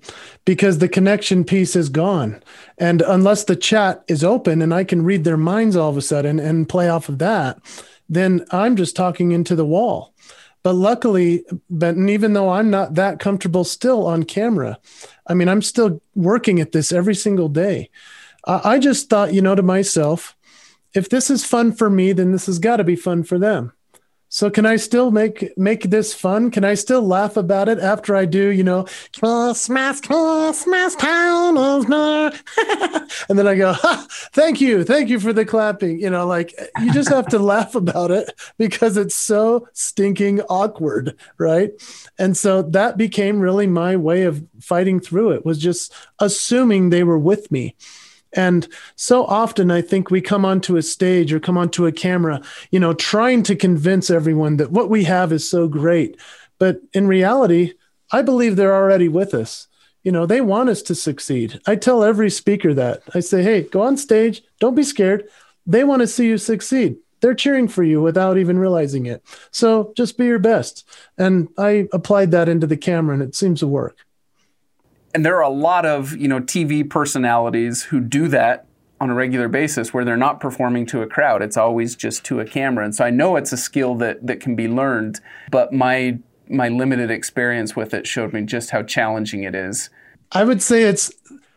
because 0.45 0.79
the 0.79 0.89
connection 0.89 1.45
piece 1.45 1.77
is 1.77 1.89
gone. 1.89 2.43
And 2.79 3.03
unless 3.03 3.45
the 3.45 3.57
chat 3.57 4.05
is 4.09 4.25
open 4.25 4.63
and 4.63 4.75
I 4.75 4.85
can 4.85 5.05
read 5.05 5.25
their 5.25 5.37
minds 5.37 5.77
all 5.77 5.91
of 5.91 5.97
a 5.97 6.03
sudden 6.03 6.39
and 6.41 6.69
play 6.69 6.89
off 6.89 7.09
of 7.09 7.19
that, 7.19 7.59
then 8.09 8.45
I'm 8.51 8.77
just 8.77 8.97
talking 8.97 9.33
into 9.33 9.55
the 9.55 9.65
wall. 9.65 10.12
But 10.63 10.75
luckily, 10.75 11.45
Benton, 11.71 12.09
even 12.09 12.35
though 12.35 12.51
I'm 12.51 12.71
not 12.71 12.95
that 12.95 13.19
comfortable 13.19 13.65
still 13.65 14.07
on 14.07 14.23
camera, 14.23 14.79
I 15.27 15.35
mean, 15.35 15.49
I'm 15.49 15.63
still 15.63 16.01
working 16.15 16.61
at 16.61 16.73
this 16.73 16.93
every 16.93 17.15
single 17.15 17.49
day. 17.49 17.91
I 18.45 18.79
just 18.79 19.09
thought, 19.09 19.35
you 19.35 19.43
know, 19.43 19.55
to 19.55 19.63
myself, 19.63 20.37
if 20.95 21.09
this 21.09 21.31
is 21.31 21.45
fun 21.45 21.73
for 21.73 21.89
me, 21.89 22.13
then 22.13 22.33
this 22.33 22.47
has 22.47 22.59
got 22.59 22.77
to 22.77 22.85
be 22.85 22.97
fun 22.97 23.23
for 23.23 23.39
them. 23.39 23.73
So 24.33 24.49
can 24.49 24.65
I 24.65 24.77
still 24.77 25.11
make 25.11 25.53
make 25.59 25.83
this 25.91 26.15
fun? 26.15 26.51
Can 26.51 26.65
I 26.65 26.73
still 26.73 27.03
laugh 27.03 27.37
about 27.37 27.69
it 27.69 27.79
after 27.79 28.17
I 28.17 28.25
do, 28.25 28.49
you 28.49 28.65
know, 28.65 28.87
Christmas, 29.13 30.01
Christmas 30.01 30.95
time 30.95 31.59
is 31.59 31.87
near, 31.87 32.33
and 33.29 33.39
then 33.39 33.47
I 33.47 33.55
go, 33.57 33.75
thank 34.33 34.59
you, 34.59 34.85
thank 34.85 35.11
you 35.11 35.21
for 35.21 35.35
the 35.35 35.45
clapping. 35.45 36.01
You 36.01 36.09
know, 36.09 36.27
like 36.27 36.59
you 36.81 36.95
just 36.95 37.11
have 37.11 37.27
to 37.27 37.39
laugh 37.53 37.75
about 37.75 38.11
it 38.11 38.33
because 38.57 38.97
it's 38.97 39.15
so 39.15 39.69
stinking 39.75 40.41
awkward, 40.49 41.15
right? 41.37 41.71
And 42.19 42.35
so 42.35 42.63
that 42.63 42.97
became 42.97 43.39
really 43.39 43.67
my 43.67 43.97
way 43.97 44.23
of 44.23 44.43
fighting 44.61 44.99
through 44.99 45.33
it 45.33 45.45
was 45.45 45.59
just 45.59 45.93
assuming 46.21 46.89
they 46.89 47.05
were 47.05 47.19
with 47.19 47.53
me 47.53 47.77
and 48.33 48.67
so 48.97 49.25
often 49.25 49.71
I 49.71 49.83
think 49.83 50.11
we 50.11 50.21
come 50.21 50.45
onto 50.45 50.77
a 50.77 50.83
stage 50.83 51.33
or 51.33 51.41
come 51.41 51.59
onto 51.59 51.87
a 51.87 51.93
camera, 51.93 52.41
you 52.71 52.81
know, 52.81 52.95
trying 52.95 53.43
to 53.45 53.57
convince 53.57 54.11
everyone 54.11 54.57
that 54.57 54.73
what 54.73 54.89
we 54.89 55.05
have 55.05 55.33
is 55.33 55.49
so 55.49 55.69
great. 55.69 56.17
But 56.59 56.81
in 56.93 57.07
reality, 57.07 57.75
I 58.11 58.23
believe 58.23 58.57
they're 58.57 58.75
already 58.75 59.09
with 59.09 59.35
us. 59.35 59.69
You 60.03 60.13
know, 60.13 60.27
they 60.27 60.41
want 60.41 60.69
us 60.69 60.83
to 60.83 60.95
succeed. 60.95 61.61
I 61.67 61.77
tell 61.77 62.03
every 62.03 62.31
speaker 62.31 62.75
that. 62.75 63.03
I 63.15 63.21
say, 63.21 63.43
hey, 63.43 63.63
go 63.63 63.83
on 63.83 63.97
stage, 63.97 64.43
don't 64.61 64.75
be 64.75 64.83
scared. 64.83 65.29
They 65.67 65.85
want 65.85 66.01
to 66.01 66.09
see 66.09 66.27
you 66.27 66.39
succeed. 66.39 66.97
they're 67.23 67.35
cheering 67.35 67.69
for 67.69 67.85
you 67.85 68.03
without 68.03 68.37
even 68.37 68.59
realizing 68.59 69.07
it. 69.07 69.23
So 69.53 69.93
just 69.97 70.19
be 70.19 70.27
your 70.27 70.41
best. 70.41 70.85
And 71.17 71.49
I 71.57 71.89
applied 71.93 72.33
that 72.33 72.49
into 72.49 72.67
the 72.67 72.77
camera 72.77 73.15
and 73.15 73.23
it 73.23 73.35
seems 73.35 73.61
to 73.61 73.69
work. 73.69 73.97
And 75.15 75.25
there 75.25 75.37
are 75.37 75.43
a 75.43 75.51
lot 75.51 75.85
of, 75.85 76.17
you 76.17 76.29
know, 76.29 76.41
TV 76.41 76.89
personalities 76.89 77.83
who 77.85 78.01
do 78.01 78.29
that 78.29 78.67
on 79.01 79.11
a 79.11 79.15
regular 79.15 79.49
basis 79.49 79.93
where 79.93 80.05
they're 80.05 80.17
not 80.17 80.39
performing 80.41 80.87
to 80.87 81.03
a 81.03 81.07
crowd. 81.07 81.43
It's 81.43 81.57
always 81.57 81.97
just 81.97 82.25
to 82.27 82.41
a 82.41 82.47
camera. 82.47 82.85
And 82.85 82.95
so 82.95 83.05
I 83.05 83.11
know 83.11 83.37
it's 83.37 83.53
a 83.53 83.57
skill 83.57 83.97
that 83.97 84.27
that 84.27 84.41
can 84.41 84.55
be 84.55 84.69
learned, 84.69 85.21
but 85.51 85.73
my 85.73 86.19
my 86.49 86.69
limited 86.69 87.11
experience 87.11 87.75
with 87.75 87.95
it 87.95 88.07
showed 88.07 88.33
me 88.33 88.43
just 88.43 88.71
how 88.71 88.83
challenging 88.83 89.43
it 89.43 89.55
is. 89.55 89.91
I 90.33 90.45
would 90.45 90.63
say 90.63 90.85
it's 90.85 91.11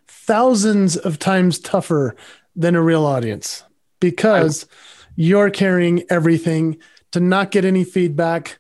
thousands 0.08 0.98
of 0.98 1.20
times 1.20 1.60
tougher 1.60 2.16
than 2.56 2.76
a 2.76 2.82
real 2.82 3.06
audience 3.06 3.64
because 4.00 4.64
I, 4.64 4.68
you're 5.16 5.50
carrying 5.50 6.04
everything 6.10 6.78
to 7.12 7.20
not 7.20 7.52
get 7.52 7.64
any 7.64 7.84
feedback. 7.84 8.58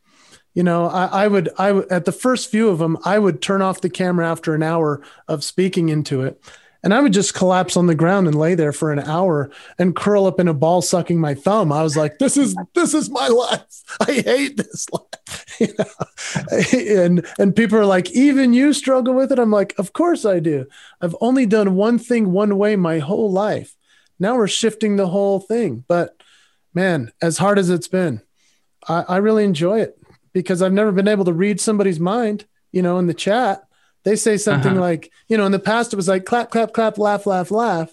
You 0.55 0.63
know, 0.63 0.87
I, 0.87 1.05
I 1.05 1.27
would, 1.27 1.49
I 1.57 1.69
at 1.91 2.05
the 2.05 2.11
first 2.11 2.49
few 2.49 2.69
of 2.69 2.79
them, 2.79 2.97
I 3.05 3.19
would 3.19 3.41
turn 3.41 3.61
off 3.61 3.81
the 3.81 3.89
camera 3.89 4.27
after 4.27 4.55
an 4.55 4.63
hour 4.63 5.01
of 5.27 5.43
speaking 5.43 5.89
into 5.89 6.23
it 6.23 6.41
and 6.85 6.93
I 6.93 7.01
would 7.01 7.13
just 7.13 7.33
collapse 7.33 7.75
on 7.75 7.87
the 7.87 7.95
ground 7.95 8.27
and 8.27 8.37
lay 8.37 8.53
there 8.53 8.71
for 8.71 8.93
an 8.93 8.99
hour 8.99 9.49
and 9.79 9.95
curl 9.95 10.27
up 10.27 10.39
in 10.39 10.47
a 10.47 10.53
ball 10.53 10.83
sucking 10.83 11.19
my 11.19 11.33
thumb. 11.33 11.71
I 11.71 11.81
was 11.81 11.97
like, 11.97 12.19
this 12.19 12.37
is 12.37 12.55
this 12.75 12.93
is 12.93 13.09
my 13.09 13.27
life. 13.27 13.83
I 13.99 14.21
hate 14.23 14.57
this 14.57 14.87
life. 14.91 15.01
You 15.59 15.73
know? 15.79 17.01
and 17.03 17.25
and 17.39 17.55
people 17.55 17.79
are 17.79 17.85
like, 17.85 18.11
even 18.11 18.53
you 18.53 18.71
struggle 18.71 19.15
with 19.15 19.31
it. 19.31 19.39
I'm 19.39 19.49
like, 19.49 19.73
of 19.79 19.93
course 19.93 20.25
I 20.25 20.39
do. 20.39 20.67
I've 21.01 21.15
only 21.21 21.47
done 21.47 21.73
one 21.73 21.97
thing 21.97 22.31
one 22.31 22.55
way 22.57 22.75
my 22.75 22.99
whole 22.99 23.31
life. 23.31 23.75
Now 24.19 24.35
we're 24.35 24.47
shifting 24.47 24.95
the 24.95 25.07
whole 25.07 25.39
thing. 25.39 25.85
But 25.87 26.21
man, 26.75 27.11
as 27.19 27.39
hard 27.39 27.57
as 27.57 27.71
it's 27.71 27.87
been, 27.87 28.21
I, 28.87 29.05
I 29.07 29.17
really 29.17 29.43
enjoy 29.43 29.79
it 29.79 29.97
because 30.35 30.61
I've 30.61 30.71
never 30.71 30.91
been 30.91 31.07
able 31.07 31.25
to 31.25 31.33
read 31.33 31.59
somebody's 31.59 31.99
mind, 31.99 32.45
you 32.71 32.83
know, 32.83 32.99
in 32.99 33.07
the 33.07 33.15
chat 33.15 33.65
they 34.05 34.15
say 34.15 34.37
something 34.37 34.73
uh-huh. 34.73 34.81
like, 34.81 35.11
you 35.27 35.35
know, 35.35 35.45
in 35.47 35.51
the 35.51 35.59
past 35.59 35.91
it 35.91 35.95
was 35.97 36.07
like 36.07 36.25
clap, 36.25 36.51
clap, 36.51 36.73
clap, 36.73 36.97
laugh, 36.97 37.25
laugh, 37.25 37.51
laugh. 37.51 37.91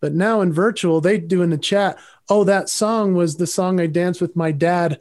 But 0.00 0.12
now 0.12 0.40
in 0.40 0.52
virtual, 0.52 1.00
they 1.00 1.18
do 1.18 1.42
in 1.42 1.50
the 1.50 1.58
chat, 1.58 1.98
oh, 2.28 2.44
that 2.44 2.68
song 2.68 3.14
was 3.14 3.36
the 3.36 3.46
song 3.46 3.78
I 3.78 3.86
danced 3.86 4.20
with 4.20 4.34
my 4.34 4.52
dad 4.52 5.00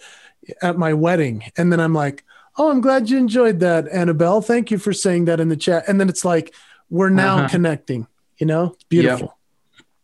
at 0.61 0.77
my 0.77 0.93
wedding. 0.93 1.45
And 1.57 1.71
then 1.71 1.79
I'm 1.79 1.93
like, 1.93 2.23
oh, 2.57 2.69
I'm 2.69 2.81
glad 2.81 3.09
you 3.09 3.17
enjoyed 3.17 3.61
that, 3.61 3.87
Annabelle. 3.87 4.41
Thank 4.41 4.69
you 4.69 4.77
for 4.77 4.93
saying 4.93 5.25
that 5.25 5.39
in 5.39 5.47
the 5.47 5.57
chat. 5.57 5.85
And 5.87 5.99
then 5.99 6.09
it's 6.09 6.25
like, 6.25 6.53
we're 6.89 7.09
now 7.09 7.37
uh-huh. 7.39 7.47
connecting, 7.47 8.07
you 8.37 8.45
know, 8.45 8.73
it's 8.73 8.83
beautiful. 8.83 9.37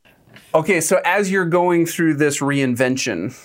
Yep. 0.05 0.13
Okay. 0.55 0.81
So 0.81 1.01
as 1.03 1.29
you're 1.29 1.45
going 1.45 1.85
through 1.85 2.15
this 2.15 2.39
reinvention, 2.39 3.37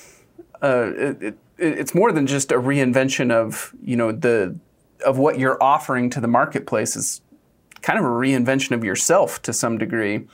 uh, 0.63 0.93
it, 0.97 1.23
it, 1.23 1.39
it's 1.59 1.95
more 1.95 2.13
than 2.13 2.27
just 2.27 2.53
a 2.53 2.57
reinvention 2.57 3.31
of, 3.31 3.75
you 3.83 3.97
know, 3.97 4.13
the, 4.13 4.57
of 5.05 5.19
what 5.19 5.39
you're 5.39 5.63
offering 5.63 6.11
to 6.11 6.21
the 6.21 6.29
marketplace. 6.29 6.97
Is 6.97 7.21
kind 7.83 7.99
of 7.99 8.05
a 8.05 8.09
reinvention 8.09 8.73
of 8.73 8.83
yourself 8.83 9.43
to 9.43 9.53
some 9.53 9.79
degree. 9.79 10.27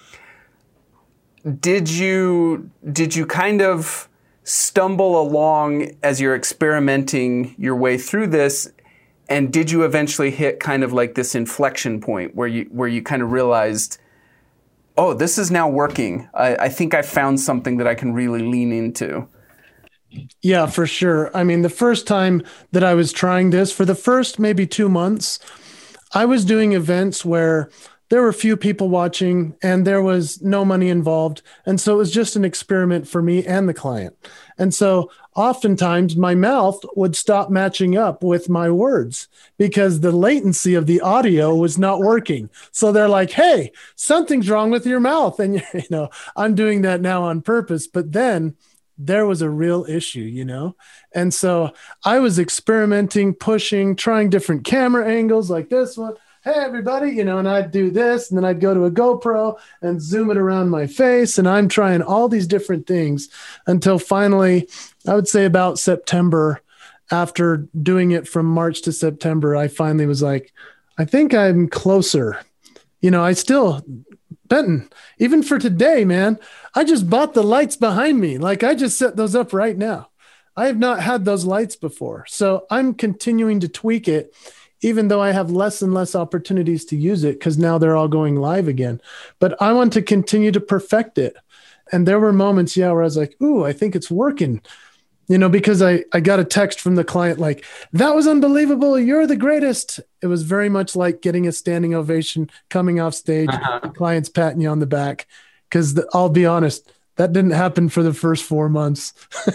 Did 1.61 1.91
you 1.91 2.71
did 2.93 3.17
you 3.17 3.27
kind 3.27 3.61
of 3.61 4.09
stumble 4.45 5.21
along 5.21 5.91
as 6.03 6.21
you're 6.21 6.37
experimenting 6.37 7.55
your 7.59 7.77
way 7.77 7.99
through 7.99 8.29
this? 8.29 8.71
And 9.29 9.53
did 9.53 9.71
you 9.71 9.85
eventually 9.85 10.31
hit 10.31 10.61
kind 10.61 10.83
of 10.83 10.93
like 10.93 11.15
this 11.15 11.35
inflection 11.35 12.01
point 12.01 12.35
where 12.35 12.49
you 12.49 12.65
where 12.71 12.89
you 12.89 13.03
kind 13.03 13.23
of 13.23 13.33
realized 13.33 13.99
oh 14.97 15.15
this 15.15 15.39
is 15.39 15.51
now 15.51 15.69
working. 15.69 16.29
I, 16.35 16.57
I 16.57 16.69
think 16.69 16.95
i 16.95 17.03
found 17.03 17.41
something 17.41 17.79
that 17.79 17.87
i 17.87 17.95
can 17.95 18.13
really 18.13 18.43
lean 18.43 18.73
into 18.73 19.27
yeah, 20.43 20.67
for 20.67 20.87
sure. 20.87 21.35
I 21.37 21.45
mean, 21.45 21.63
the 21.63 21.69
first 21.69 22.07
time 22.07 22.43
that 22.73 22.85
I 22.85 22.95
was 22.95 23.13
trying 23.13 23.51
this, 23.51 23.73
for 23.73 23.85
the 23.85 23.95
first 23.95 24.39
maybe 24.39 24.67
two 24.67 24.89
months, 24.89 25.39
I 26.13 26.25
was 26.25 26.45
doing 26.45 26.73
events 26.73 27.25
where 27.25 27.71
there 28.11 28.23
were 28.23 28.33
few 28.33 28.57
people 28.57 28.89
watching 28.89 29.55
and 29.63 29.87
there 29.87 30.03
was 30.03 30.43
no 30.43 30.65
money 30.65 30.89
involved. 30.89 31.43
And 31.65 31.81
so 31.81 31.95
it 31.95 31.99
was 31.99 32.11
just 32.11 32.35
an 32.35 32.45
experiment 32.45 33.07
for 33.07 33.23
me 33.23 33.47
and 33.47 33.69
the 33.69 33.75
client. 33.75 34.17
And 34.59 34.75
so 34.75 35.13
oftentimes 35.37 36.17
my 36.17 36.35
mouth 36.35 36.81
would 36.97 37.15
stop 37.15 37.51
matching 37.51 37.97
up 37.97 38.25
with 38.25 38.49
my 38.49 38.69
words 38.69 39.29
because 39.59 40.01
the 40.01 40.11
latency 40.11 40.75
of 40.75 40.87
the 40.87 41.01
audio 41.01 41.55
was 41.55 41.79
not 41.79 42.01
working. 42.01 42.51
So 42.73 42.91
they're 42.91 43.09
like, 43.09 43.31
hey, 43.31 43.71
something's 43.95 44.51
wrong 44.51 44.71
with 44.71 44.87
your 44.87 45.01
mouth. 45.01 45.39
And, 45.39 45.63
you 45.75 45.83
know, 45.89 46.11
I'm 46.35 46.57
doing 46.57 46.83
that 46.83 47.01
now 47.01 47.23
on 47.23 47.43
purpose. 47.43 47.87
But 47.87 48.11
then, 48.11 48.57
there 49.03 49.27
was 49.27 49.41
a 49.41 49.49
real 49.49 49.87
issue, 49.89 50.21
you 50.21 50.45
know? 50.45 50.77
And 51.15 51.33
so 51.33 51.73
I 52.05 52.19
was 52.19 52.39
experimenting, 52.39 53.35
pushing, 53.35 53.97
trying 53.97 54.31
different 54.31 54.65
camera 54.65 55.09
angles 55.09 55.51
like 55.51 55.71
this 55.71 55.97
one. 55.97 56.15
Hey, 56.43 56.55
everybody, 56.55 57.11
you 57.11 57.25
know, 57.25 57.39
and 57.39 57.49
I'd 57.49 57.71
do 57.71 57.91
this, 57.91 58.31
and 58.31 58.39
then 58.39 58.45
I'd 58.45 58.61
go 58.61 58.73
to 58.73 58.85
a 58.85 58.91
GoPro 58.91 59.59
and 59.83 60.01
zoom 60.01 60.31
it 60.31 60.37
around 60.37 60.71
my 60.71 60.87
face. 60.87 61.39
And 61.39 61.49
I'm 61.49 61.69
trying 61.69 62.03
all 62.03 62.29
these 62.29 62.47
different 62.47 62.87
things 62.87 63.29
until 63.67 63.99
finally, 63.99 64.69
I 65.07 65.15
would 65.15 65.29
say 65.29 65.45
about 65.45 65.79
September, 65.79 66.61
after 67.11 67.69
doing 67.83 68.13
it 68.13 68.29
from 68.29 68.47
March 68.47 68.83
to 68.83 68.93
September, 68.93 69.57
I 69.57 69.69
finally 69.69 70.07
was 70.07 70.23
like, 70.23 70.53
I 70.97 71.05
think 71.05 71.35
I'm 71.35 71.69
closer. 71.69 72.41
You 73.01 73.11
know, 73.11 73.25
I 73.25 73.33
still 73.33 73.85
Benton, 74.47 74.89
even 75.19 75.43
for 75.43 75.59
today, 75.59 76.05
man, 76.05 76.39
I 76.75 76.85
just 76.85 77.09
bought 77.09 77.35
the 77.35 77.43
lights 77.43 77.77
behind 77.77 78.21
me. 78.21 78.39
Like 78.39 78.63
I 78.63 78.75
just 78.75 78.99
set 78.99 79.17
those 79.17 79.35
up 79.35 79.53
right 79.53 79.77
now. 79.77 80.09
I 80.57 80.67
have 80.67 80.79
not 80.79 81.01
had 81.01 81.25
those 81.25 81.45
lights 81.45 81.77
before. 81.77 82.27
So 82.29 82.67
I'm 82.71 82.95
continuing 82.95 83.61
to 83.61 83.69
tweak 83.69 84.09
it, 84.09 84.35
even 84.81 85.09
though 85.09 85.23
I 85.23 85.31
have 85.31 85.51
less 85.51 85.83
and 85.83 85.95
less 85.95 86.15
opportunities 86.15 86.85
to 86.87 86.97
use 86.97 87.25
it 87.25 87.39
because 87.39 87.59
now 87.59 87.79
they're 87.79 87.97
all 87.97 88.09
going 88.09 88.37
live 88.37 88.69
again. 88.69 89.01
But 89.39 89.61
I 89.63 89.73
want 89.73 89.93
to 89.95 90.03
continue 90.03 90.51
to 90.53 90.61
perfect 90.61 91.19
it. 91.19 91.37
And 91.93 92.07
there 92.07 92.21
were 92.21 92.33
moments, 92.33 92.77
yeah, 92.77 92.93
where 92.93 93.03
I 93.03 93.05
was 93.05 93.17
like, 93.17 93.41
ooh, 93.43 93.65
I 93.65 93.73
think 93.73 93.97
it's 93.97 94.11
working 94.11 94.61
you 95.31 95.39
know, 95.39 95.49
because 95.49 95.81
I, 95.81 96.03
I 96.13 96.19
got 96.19 96.41
a 96.41 96.45
text 96.45 96.81
from 96.81 96.97
the 96.97 97.05
client 97.05 97.39
like, 97.39 97.65
that 97.93 98.17
was 98.17 98.27
unbelievable. 98.27 98.99
You're 98.99 99.29
the 99.29 99.37
greatest. 99.37 100.01
It 100.23 100.27
was 100.27 100.43
very 100.43 100.69
much 100.69 100.97
like 100.97 101.23
getting 101.23 101.47
a 101.47 101.53
standing 101.53 101.95
ovation 101.95 102.51
coming 102.69 102.99
off 102.99 103.15
stage, 103.15 103.49
uh-huh. 103.49 103.79
the 103.85 103.89
client's 103.91 104.29
patting 104.29 104.61
you 104.61 104.69
on 104.69 104.81
the 104.81 104.87
back. 104.87 105.29
Because 105.69 106.01
I'll 106.13 106.31
be 106.31 106.47
honest, 106.47 106.93
that 107.15 107.33
didn't 107.33 107.53
happen 107.53 107.89
for 107.89 108.03
the 108.03 108.13
first 108.13 108.43
four 108.43 108.69
months. 108.69 109.13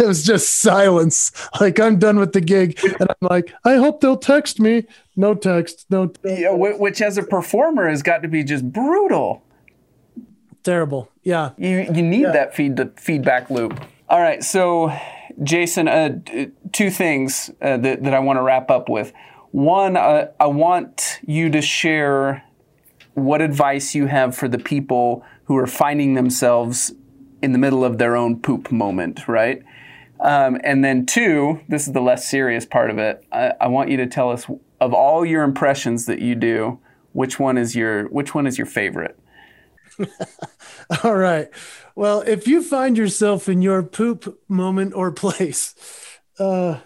it 0.00 0.06
was 0.06 0.24
just 0.24 0.60
silence. 0.60 1.32
Like 1.60 1.78
I'm 1.78 1.98
done 1.98 2.18
with 2.18 2.32
the 2.32 2.40
gig, 2.40 2.80
and 2.82 3.10
I'm 3.10 3.28
like, 3.28 3.52
I 3.66 3.74
hope 3.74 4.00
they'll 4.00 4.16
text 4.16 4.58
me. 4.58 4.86
No 5.16 5.34
text. 5.34 5.84
No. 5.90 6.06
Text. 6.06 6.40
Yeah, 6.40 6.54
which 6.54 7.02
as 7.02 7.18
a 7.18 7.22
performer 7.22 7.90
has 7.90 8.02
got 8.02 8.22
to 8.22 8.28
be 8.28 8.42
just 8.42 8.72
brutal. 8.72 9.42
Terrible. 10.62 11.10
Yeah. 11.24 11.50
You 11.58 11.80
you 11.92 12.02
need 12.02 12.22
yeah. 12.22 12.32
that 12.32 12.54
feed 12.54 12.76
the 12.76 12.90
feedback 12.96 13.50
loop. 13.50 13.78
All 14.10 14.20
right, 14.20 14.42
so 14.42 14.92
Jason, 15.44 15.86
uh, 15.86 16.18
two 16.72 16.90
things 16.90 17.48
uh, 17.62 17.76
that, 17.76 18.02
that 18.02 18.12
I 18.12 18.18
want 18.18 18.38
to 18.38 18.42
wrap 18.42 18.68
up 18.68 18.88
with. 18.88 19.12
One, 19.52 19.96
uh, 19.96 20.32
I 20.40 20.46
want 20.48 21.20
you 21.24 21.48
to 21.50 21.62
share 21.62 22.42
what 23.14 23.40
advice 23.40 23.94
you 23.94 24.06
have 24.06 24.36
for 24.36 24.48
the 24.48 24.58
people 24.58 25.24
who 25.44 25.56
are 25.56 25.68
finding 25.68 26.14
themselves 26.14 26.92
in 27.40 27.52
the 27.52 27.58
middle 27.58 27.84
of 27.84 27.98
their 27.98 28.16
own 28.16 28.40
poop 28.40 28.72
moment, 28.72 29.28
right? 29.28 29.62
Um, 30.18 30.58
and 30.64 30.84
then 30.84 31.06
two, 31.06 31.60
this 31.68 31.86
is 31.86 31.92
the 31.92 32.02
less 32.02 32.28
serious 32.28 32.66
part 32.66 32.90
of 32.90 32.98
it. 32.98 33.24
I, 33.30 33.52
I 33.60 33.68
want 33.68 33.90
you 33.90 33.96
to 33.98 34.08
tell 34.08 34.32
us 34.32 34.44
of 34.80 34.92
all 34.92 35.24
your 35.24 35.44
impressions 35.44 36.06
that 36.06 36.18
you 36.18 36.34
do, 36.34 36.80
which 37.12 37.38
one 37.38 37.56
is 37.56 37.76
your 37.76 38.08
which 38.08 38.34
one 38.34 38.48
is 38.48 38.58
your 38.58 38.66
favorite? 38.66 39.16
all 41.04 41.14
right. 41.14 41.48
Well, 42.00 42.22
if 42.22 42.48
you 42.48 42.62
find 42.62 42.96
yourself 42.96 43.46
in 43.46 43.60
your 43.60 43.82
poop 43.82 44.40
moment 44.48 44.94
or 44.94 45.12
place, 45.12 45.74
uh, 46.38 46.78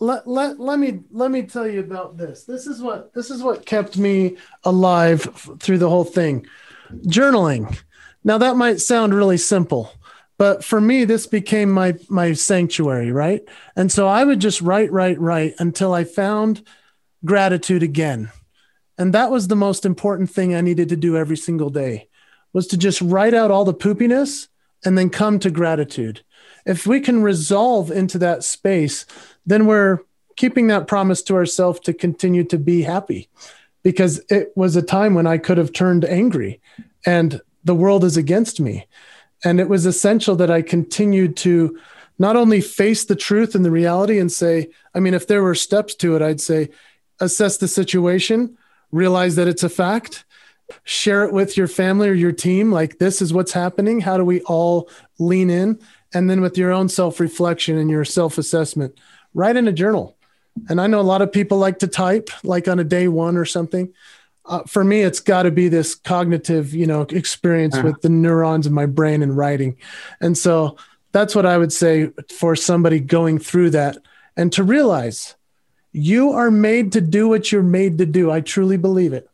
let, 0.00 0.26
let, 0.26 0.58
let 0.58 0.78
me 0.78 1.00
let 1.10 1.30
me 1.30 1.42
tell 1.42 1.68
you 1.68 1.80
about 1.80 2.16
this. 2.16 2.44
This 2.44 2.66
is 2.66 2.80
what 2.80 3.12
this 3.12 3.30
is 3.30 3.42
what 3.42 3.66
kept 3.66 3.98
me 3.98 4.38
alive 4.64 5.28
through 5.60 5.76
the 5.76 5.90
whole 5.90 6.06
thing. 6.06 6.46
Journaling. 6.90 7.78
Now 8.24 8.38
that 8.38 8.56
might 8.56 8.80
sound 8.80 9.12
really 9.12 9.36
simple, 9.36 9.92
but 10.38 10.64
for 10.64 10.80
me 10.80 11.04
this 11.04 11.26
became 11.26 11.70
my 11.70 11.94
my 12.08 12.32
sanctuary, 12.32 13.12
right? 13.12 13.42
And 13.76 13.92
so 13.92 14.08
I 14.08 14.24
would 14.24 14.40
just 14.40 14.62
write 14.62 14.90
write 14.90 15.20
write 15.20 15.56
until 15.58 15.92
I 15.92 16.04
found 16.04 16.66
gratitude 17.26 17.82
again. 17.82 18.32
And 18.96 19.12
that 19.12 19.30
was 19.30 19.48
the 19.48 19.54
most 19.54 19.84
important 19.84 20.30
thing 20.30 20.54
I 20.54 20.62
needed 20.62 20.88
to 20.88 20.96
do 20.96 21.14
every 21.14 21.36
single 21.36 21.68
day 21.68 22.08
was 22.52 22.66
to 22.68 22.76
just 22.76 23.00
write 23.00 23.34
out 23.34 23.50
all 23.50 23.64
the 23.64 23.74
poopiness 23.74 24.48
and 24.84 24.96
then 24.96 25.10
come 25.10 25.38
to 25.38 25.50
gratitude. 25.50 26.22
If 26.66 26.86
we 26.86 27.00
can 27.00 27.22
resolve 27.22 27.90
into 27.90 28.18
that 28.18 28.44
space, 28.44 29.06
then 29.46 29.66
we're 29.66 30.00
keeping 30.36 30.68
that 30.68 30.86
promise 30.86 31.22
to 31.22 31.34
ourselves 31.34 31.80
to 31.80 31.92
continue 31.92 32.44
to 32.44 32.58
be 32.58 32.82
happy 32.82 33.28
because 33.82 34.20
it 34.28 34.52
was 34.54 34.76
a 34.76 34.82
time 34.82 35.14
when 35.14 35.26
I 35.26 35.38
could 35.38 35.58
have 35.58 35.72
turned 35.72 36.04
angry 36.04 36.60
and 37.04 37.40
the 37.64 37.74
world 37.74 38.04
is 38.04 38.16
against 38.16 38.60
me. 38.60 38.86
And 39.44 39.60
it 39.60 39.68
was 39.68 39.86
essential 39.86 40.36
that 40.36 40.50
I 40.50 40.62
continued 40.62 41.36
to 41.38 41.78
not 42.18 42.36
only 42.36 42.60
face 42.60 43.04
the 43.04 43.16
truth 43.16 43.54
and 43.54 43.64
the 43.64 43.70
reality 43.70 44.18
and 44.18 44.30
say, 44.30 44.70
I 44.94 45.00
mean, 45.00 45.14
if 45.14 45.26
there 45.26 45.42
were 45.42 45.54
steps 45.54 45.94
to 45.96 46.16
it, 46.16 46.22
I'd 46.22 46.40
say 46.40 46.70
assess 47.20 47.56
the 47.56 47.68
situation, 47.68 48.56
realize 48.90 49.36
that 49.36 49.48
it's 49.48 49.62
a 49.62 49.68
fact, 49.68 50.24
share 50.84 51.24
it 51.24 51.32
with 51.32 51.56
your 51.56 51.68
family 51.68 52.08
or 52.08 52.14
your 52.14 52.32
team. 52.32 52.72
Like, 52.72 52.98
this 52.98 53.22
is 53.22 53.32
what's 53.32 53.52
happening. 53.52 54.00
How 54.00 54.16
do 54.16 54.24
we 54.24 54.40
all 54.42 54.88
lean 55.18 55.50
in? 55.50 55.78
And 56.12 56.28
then 56.28 56.40
with 56.40 56.56
your 56.56 56.72
own 56.72 56.88
self 56.88 57.20
reflection 57.20 57.76
and 57.76 57.90
your 57.90 58.04
self 58.04 58.38
assessment, 58.38 58.98
write 59.34 59.56
in 59.56 59.68
a 59.68 59.72
journal. 59.72 60.16
And 60.68 60.80
I 60.80 60.86
know 60.86 61.00
a 61.00 61.02
lot 61.02 61.22
of 61.22 61.32
people 61.32 61.58
like 61.58 61.78
to 61.80 61.86
type, 61.86 62.30
like 62.42 62.68
on 62.68 62.78
a 62.78 62.84
day 62.84 63.08
one 63.08 63.36
or 63.36 63.44
something. 63.44 63.92
Uh, 64.44 64.62
for 64.64 64.82
me, 64.82 65.02
it's 65.02 65.20
got 65.20 65.42
to 65.42 65.50
be 65.50 65.68
this 65.68 65.94
cognitive, 65.94 66.74
you 66.74 66.86
know, 66.86 67.02
experience 67.02 67.74
uh-huh. 67.74 67.88
with 67.88 68.00
the 68.00 68.08
neurons 68.08 68.66
in 68.66 68.72
my 68.72 68.86
brain 68.86 69.22
and 69.22 69.36
writing. 69.36 69.76
And 70.20 70.36
so 70.36 70.76
that's 71.12 71.34
what 71.34 71.46
I 71.46 71.58
would 71.58 71.72
say 71.72 72.10
for 72.38 72.56
somebody 72.56 72.98
going 72.98 73.38
through 73.38 73.70
that 73.70 73.98
and 74.36 74.52
to 74.54 74.64
realize 74.64 75.36
you 75.92 76.32
are 76.32 76.50
made 76.50 76.92
to 76.92 77.00
do 77.00 77.28
what 77.28 77.52
you're 77.52 77.62
made 77.62 77.98
to 77.98 78.06
do. 78.06 78.30
I 78.30 78.40
truly 78.40 78.76
believe 78.76 79.12
it. 79.12 79.28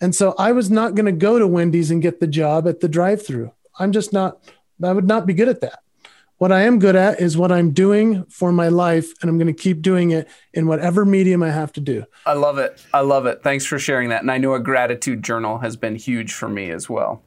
And 0.00 0.14
so 0.14 0.34
I 0.38 0.52
was 0.52 0.70
not 0.70 0.94
going 0.94 1.06
to 1.06 1.12
go 1.12 1.38
to 1.38 1.46
Wendy's 1.46 1.90
and 1.90 2.00
get 2.00 2.20
the 2.20 2.26
job 2.26 2.68
at 2.68 2.80
the 2.80 2.88
drive 2.88 3.26
through. 3.26 3.52
I'm 3.78 3.92
just 3.92 4.12
not, 4.12 4.38
I 4.82 4.92
would 4.92 5.06
not 5.06 5.26
be 5.26 5.34
good 5.34 5.48
at 5.48 5.60
that. 5.60 5.80
What 6.38 6.52
I 6.52 6.62
am 6.62 6.78
good 6.78 6.94
at 6.94 7.20
is 7.20 7.36
what 7.36 7.50
I'm 7.50 7.72
doing 7.72 8.24
for 8.26 8.52
my 8.52 8.68
life, 8.68 9.12
and 9.20 9.28
I'm 9.28 9.38
going 9.38 9.52
to 9.52 9.62
keep 9.62 9.82
doing 9.82 10.12
it 10.12 10.28
in 10.54 10.68
whatever 10.68 11.04
medium 11.04 11.42
I 11.42 11.50
have 11.50 11.72
to 11.72 11.80
do. 11.80 12.04
I 12.24 12.34
love 12.34 12.58
it. 12.58 12.80
I 12.94 13.00
love 13.00 13.26
it. 13.26 13.42
Thanks 13.42 13.66
for 13.66 13.76
sharing 13.76 14.10
that. 14.10 14.22
And 14.22 14.30
I 14.30 14.38
know 14.38 14.54
a 14.54 14.60
gratitude 14.60 15.24
journal 15.24 15.58
has 15.58 15.76
been 15.76 15.96
huge 15.96 16.32
for 16.32 16.48
me 16.48 16.70
as 16.70 16.88
well. 16.88 17.22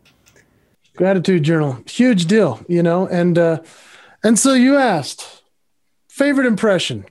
Gratitude 0.95 1.43
journal, 1.43 1.79
huge 1.87 2.25
deal, 2.25 2.63
you 2.69 2.81
know. 2.81 3.05
And 3.07 3.37
uh, 3.37 3.61
and 4.23 4.39
so 4.39 4.53
you 4.53 4.77
asked 4.77 5.43
favorite 6.07 6.47
impression 6.47 7.05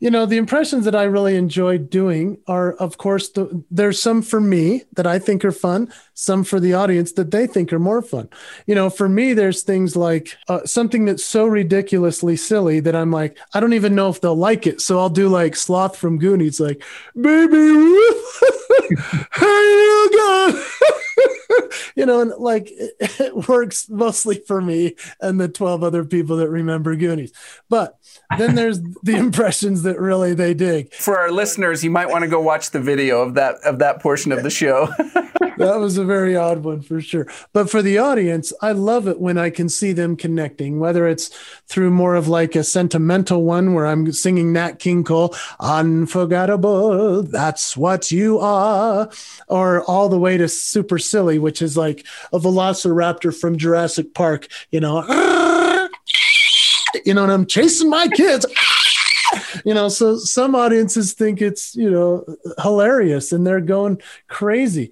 you 0.00 0.10
know 0.10 0.26
the 0.26 0.36
impressions 0.36 0.84
that 0.84 0.94
i 0.94 1.04
really 1.04 1.36
enjoy 1.36 1.78
doing 1.78 2.38
are 2.46 2.72
of 2.74 2.98
course 2.98 3.28
the, 3.30 3.62
there's 3.70 4.00
some 4.00 4.22
for 4.22 4.40
me 4.40 4.82
that 4.94 5.06
i 5.06 5.18
think 5.18 5.44
are 5.44 5.52
fun 5.52 5.92
some 6.20 6.44
for 6.44 6.60
the 6.60 6.74
audience 6.74 7.12
that 7.12 7.30
they 7.30 7.46
think 7.46 7.72
are 7.72 7.78
more 7.78 8.02
fun. 8.02 8.28
You 8.66 8.74
know 8.74 8.90
for 8.90 9.08
me 9.08 9.32
there's 9.32 9.62
things 9.62 9.96
like 9.96 10.36
uh, 10.48 10.64
something 10.66 11.06
that's 11.06 11.24
so 11.24 11.46
ridiculously 11.46 12.36
silly 12.36 12.80
that 12.80 12.94
i'm 12.94 13.10
like 13.10 13.38
i 13.54 13.60
don't 13.60 13.72
even 13.72 13.94
know 13.94 14.10
if 14.10 14.20
they'll 14.20 14.36
like 14.36 14.66
it. 14.66 14.80
So 14.82 14.98
i'll 14.98 15.08
do 15.08 15.28
like 15.28 15.56
sloth 15.56 15.96
from 15.96 16.18
goonies 16.18 16.60
like 16.60 16.82
baby 17.18 17.56
hey 19.32 19.46
you 19.46 20.10
go 20.12 20.64
you 21.94 22.06
know, 22.06 22.20
and 22.20 22.32
like 22.38 22.70
it, 22.70 22.94
it, 23.00 23.48
works 23.48 23.88
mostly 23.88 24.36
for 24.46 24.60
me 24.60 24.94
and 25.20 25.40
the 25.40 25.48
12 25.48 25.82
other 25.82 26.04
people 26.04 26.36
that 26.36 26.48
remember 26.48 26.94
Goonies. 26.96 27.32
But 27.68 27.98
then 28.38 28.54
there's 28.54 28.80
the 29.02 29.16
impressions 29.16 29.82
that 29.82 29.98
really 29.98 30.34
they 30.34 30.54
dig. 30.54 30.92
For 30.94 31.18
our 31.18 31.30
listeners, 31.30 31.82
you 31.84 31.90
might 31.90 32.08
want 32.08 32.22
to 32.22 32.28
go 32.28 32.40
watch 32.40 32.70
the 32.70 32.80
video 32.80 33.22
of 33.22 33.34
that 33.34 33.56
of 33.64 33.78
that 33.78 34.00
portion 34.00 34.32
of 34.32 34.42
the 34.42 34.50
show. 34.50 34.88
that 35.60 35.78
was 35.78 35.98
a 35.98 36.04
very 36.04 36.36
odd 36.36 36.64
one 36.64 36.80
for 36.80 37.00
sure. 37.00 37.26
But 37.52 37.70
for 37.70 37.82
the 37.82 37.98
audience, 37.98 38.52
I 38.62 38.72
love 38.72 39.06
it 39.06 39.20
when 39.20 39.36
I 39.36 39.50
can 39.50 39.68
see 39.68 39.92
them 39.92 40.16
connecting, 40.16 40.80
whether 40.80 41.06
it's 41.06 41.28
through 41.66 41.90
more 41.90 42.14
of 42.14 42.28
like 42.28 42.56
a 42.56 42.64
sentimental 42.64 43.44
one 43.44 43.74
where 43.74 43.86
I'm 43.86 44.10
singing 44.12 44.52
Nat 44.52 44.78
King 44.78 45.04
Cole, 45.04 45.34
unforgettable, 45.58 47.22
that's 47.22 47.76
what 47.76 48.10
you 48.10 48.38
are, 48.38 49.10
or 49.48 49.82
all 49.84 50.08
the 50.08 50.18
way 50.18 50.36
to 50.38 50.48
super 50.48 50.98
silly, 51.10 51.38
which 51.38 51.60
is 51.62 51.76
like 51.76 52.06
a 52.32 52.38
velociraptor 52.38 53.38
from 53.38 53.58
Jurassic 53.58 54.14
Park, 54.14 54.48
you 54.70 54.80
know, 54.80 55.02
you 57.04 57.14
know, 57.14 57.22
and 57.22 57.32
I'm 57.32 57.46
chasing 57.46 57.90
my 57.90 58.08
kids. 58.08 58.46
you 59.64 59.74
know, 59.74 59.88
so 59.88 60.16
some 60.16 60.54
audiences 60.54 61.12
think 61.12 61.40
it's, 61.40 61.74
you 61.76 61.90
know, 61.90 62.24
hilarious 62.62 63.32
and 63.32 63.46
they're 63.46 63.60
going 63.60 64.00
crazy. 64.28 64.90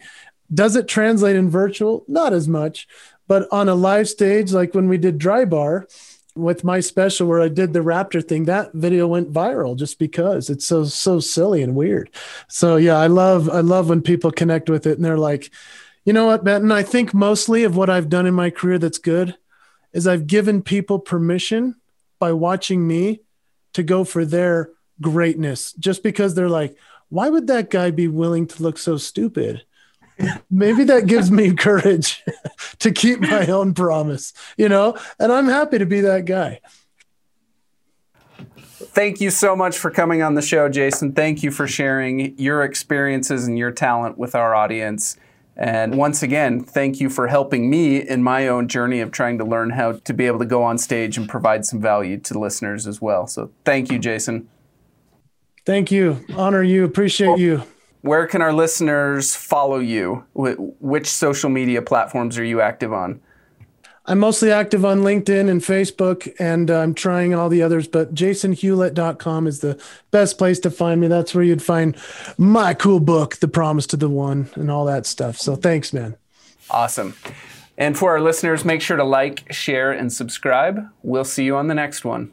Does 0.52 0.76
it 0.76 0.88
translate 0.88 1.36
in 1.36 1.50
virtual? 1.50 2.04
Not 2.08 2.32
as 2.32 2.48
much, 2.48 2.88
but 3.26 3.46
on 3.52 3.68
a 3.68 3.74
live 3.74 4.08
stage, 4.08 4.52
like 4.52 4.74
when 4.74 4.88
we 4.88 4.98
did 4.98 5.18
Dry 5.18 5.44
Bar 5.44 5.86
with 6.34 6.64
my 6.64 6.80
special 6.80 7.26
where 7.26 7.40
I 7.40 7.48
did 7.48 7.72
the 7.72 7.80
Raptor 7.80 8.26
thing, 8.26 8.44
that 8.44 8.72
video 8.72 9.06
went 9.06 9.32
viral 9.32 9.76
just 9.76 9.98
because 9.98 10.48
it's 10.48 10.64
so 10.64 10.84
so 10.84 11.20
silly 11.20 11.62
and 11.62 11.74
weird. 11.74 12.10
So 12.48 12.76
yeah, 12.76 12.96
I 12.96 13.08
love 13.08 13.50
I 13.50 13.60
love 13.60 13.88
when 13.88 14.02
people 14.02 14.30
connect 14.30 14.70
with 14.70 14.86
it 14.86 14.96
and 14.96 15.04
they're 15.04 15.18
like, 15.18 15.50
you 16.08 16.14
know 16.14 16.24
what, 16.24 16.42
Benton? 16.42 16.72
I 16.72 16.84
think 16.84 17.12
mostly 17.12 17.64
of 17.64 17.76
what 17.76 17.90
I've 17.90 18.08
done 18.08 18.24
in 18.24 18.32
my 18.32 18.48
career 18.48 18.78
that's 18.78 18.96
good 18.96 19.36
is 19.92 20.06
I've 20.06 20.26
given 20.26 20.62
people 20.62 20.98
permission 20.98 21.74
by 22.18 22.32
watching 22.32 22.88
me 22.88 23.20
to 23.74 23.82
go 23.82 24.04
for 24.04 24.24
their 24.24 24.70
greatness 25.02 25.74
just 25.74 26.02
because 26.02 26.34
they're 26.34 26.48
like, 26.48 26.74
why 27.10 27.28
would 27.28 27.46
that 27.48 27.68
guy 27.68 27.90
be 27.90 28.08
willing 28.08 28.46
to 28.46 28.62
look 28.62 28.78
so 28.78 28.96
stupid? 28.96 29.64
maybe 30.50 30.82
that 30.84 31.04
gives 31.04 31.30
me 31.30 31.54
courage 31.54 32.24
to 32.78 32.90
keep 32.90 33.20
my 33.20 33.44
own 33.48 33.74
promise, 33.74 34.32
you 34.56 34.70
know, 34.70 34.96
and 35.18 35.30
I'm 35.30 35.46
happy 35.46 35.76
to 35.76 35.84
be 35.84 36.00
that 36.00 36.24
guy. 36.24 36.62
Thank 38.38 39.20
you 39.20 39.28
so 39.28 39.54
much 39.54 39.76
for 39.76 39.90
coming 39.90 40.22
on 40.22 40.36
the 40.36 40.40
show, 40.40 40.70
Jason. 40.70 41.12
Thank 41.12 41.42
you 41.42 41.50
for 41.50 41.66
sharing 41.66 42.38
your 42.38 42.62
experiences 42.62 43.46
and 43.46 43.58
your 43.58 43.72
talent 43.72 44.16
with 44.16 44.34
our 44.34 44.54
audience. 44.54 45.18
And 45.58 45.96
once 45.96 46.22
again, 46.22 46.62
thank 46.62 47.00
you 47.00 47.10
for 47.10 47.26
helping 47.26 47.68
me 47.68 47.96
in 47.96 48.22
my 48.22 48.46
own 48.46 48.68
journey 48.68 49.00
of 49.00 49.10
trying 49.10 49.38
to 49.38 49.44
learn 49.44 49.70
how 49.70 49.92
to 49.92 50.14
be 50.14 50.26
able 50.26 50.38
to 50.38 50.46
go 50.46 50.62
on 50.62 50.78
stage 50.78 51.16
and 51.16 51.28
provide 51.28 51.66
some 51.66 51.80
value 51.80 52.18
to 52.20 52.38
listeners 52.38 52.86
as 52.86 53.02
well. 53.02 53.26
So 53.26 53.50
thank 53.64 53.90
you, 53.90 53.98
Jason. 53.98 54.48
Thank 55.66 55.90
you. 55.90 56.24
Honor 56.36 56.62
you. 56.62 56.84
Appreciate 56.84 57.38
you 57.38 57.64
where 58.02 58.26
can 58.26 58.42
our 58.42 58.52
listeners 58.52 59.34
follow 59.34 59.78
you? 59.78 60.24
Which 60.34 61.08
social 61.08 61.50
media 61.50 61.82
platforms 61.82 62.38
are 62.38 62.44
you 62.44 62.60
active 62.60 62.92
on? 62.92 63.20
I'm 64.08 64.20
mostly 64.20 64.50
active 64.50 64.86
on 64.86 65.00
LinkedIn 65.00 65.50
and 65.50 65.60
Facebook, 65.60 66.34
and 66.38 66.70
uh, 66.70 66.78
I'm 66.78 66.94
trying 66.94 67.34
all 67.34 67.50
the 67.50 67.62
others, 67.62 67.86
but 67.86 68.14
jasonhewlett.com 68.14 69.46
is 69.46 69.60
the 69.60 69.78
best 70.10 70.38
place 70.38 70.58
to 70.60 70.70
find 70.70 70.98
me. 70.98 71.08
That's 71.08 71.34
where 71.34 71.44
you'd 71.44 71.62
find 71.62 71.94
my 72.38 72.72
cool 72.72 73.00
book, 73.00 73.36
The 73.36 73.48
Promise 73.48 73.86
to 73.88 73.98
the 73.98 74.08
One, 74.08 74.48
and 74.54 74.70
all 74.70 74.86
that 74.86 75.04
stuff. 75.04 75.36
So 75.36 75.56
thanks, 75.56 75.92
man. 75.92 76.16
Awesome. 76.70 77.16
And 77.76 77.98
for 77.98 78.12
our 78.12 78.20
listeners, 78.22 78.64
make 78.64 78.80
sure 78.80 78.96
to 78.96 79.04
like, 79.04 79.52
share, 79.52 79.92
and 79.92 80.10
subscribe. 80.10 80.88
We'll 81.02 81.26
see 81.26 81.44
you 81.44 81.56
on 81.56 81.68
the 81.68 81.74
next 81.74 82.02
one. 82.02 82.30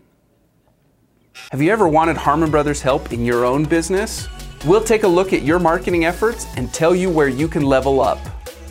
Have 1.52 1.62
you 1.62 1.74
ever 1.74 1.90
wanted 1.90 2.16
Harmon 2.16 2.52
Brothers 2.52 2.82
help 2.82 3.12
in 3.12 3.26
your 3.26 3.44
own 3.44 3.66
business? 3.66 4.30
We'll 4.66 4.84
take 4.84 5.04
a 5.04 5.10
look 5.10 5.34
at 5.34 5.42
your 5.42 5.60
marketing 5.60 6.06
efforts 6.06 6.48
and 6.56 6.74
tell 6.74 6.96
you 6.96 7.10
where 7.10 7.28
you 7.28 7.50
can 7.50 7.64
level 7.64 8.00
up. 8.00 8.20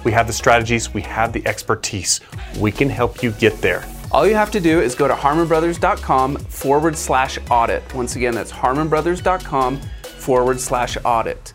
We 0.04 0.12
have 0.12 0.26
the 0.26 0.32
strategies, 0.32 0.92
we 0.92 1.02
have 1.02 1.32
the 1.32 1.46
expertise. 1.46 2.20
We 2.58 2.70
can 2.70 2.88
help 2.88 3.22
you 3.22 3.32
get 3.32 3.60
there. 3.60 3.84
All 4.12 4.26
you 4.26 4.34
have 4.34 4.50
to 4.52 4.60
do 4.60 4.80
is 4.80 4.94
go 4.94 5.08
to 5.08 5.14
harmonbrothers.com 5.14 6.36
forward 6.36 6.96
slash 6.96 7.38
audit. 7.50 7.94
Once 7.94 8.14
again, 8.14 8.34
that's 8.34 8.52
harmonbrothers.com 8.52 9.80
forward 10.02 10.60
slash 10.60 10.96
audit. 11.04 11.52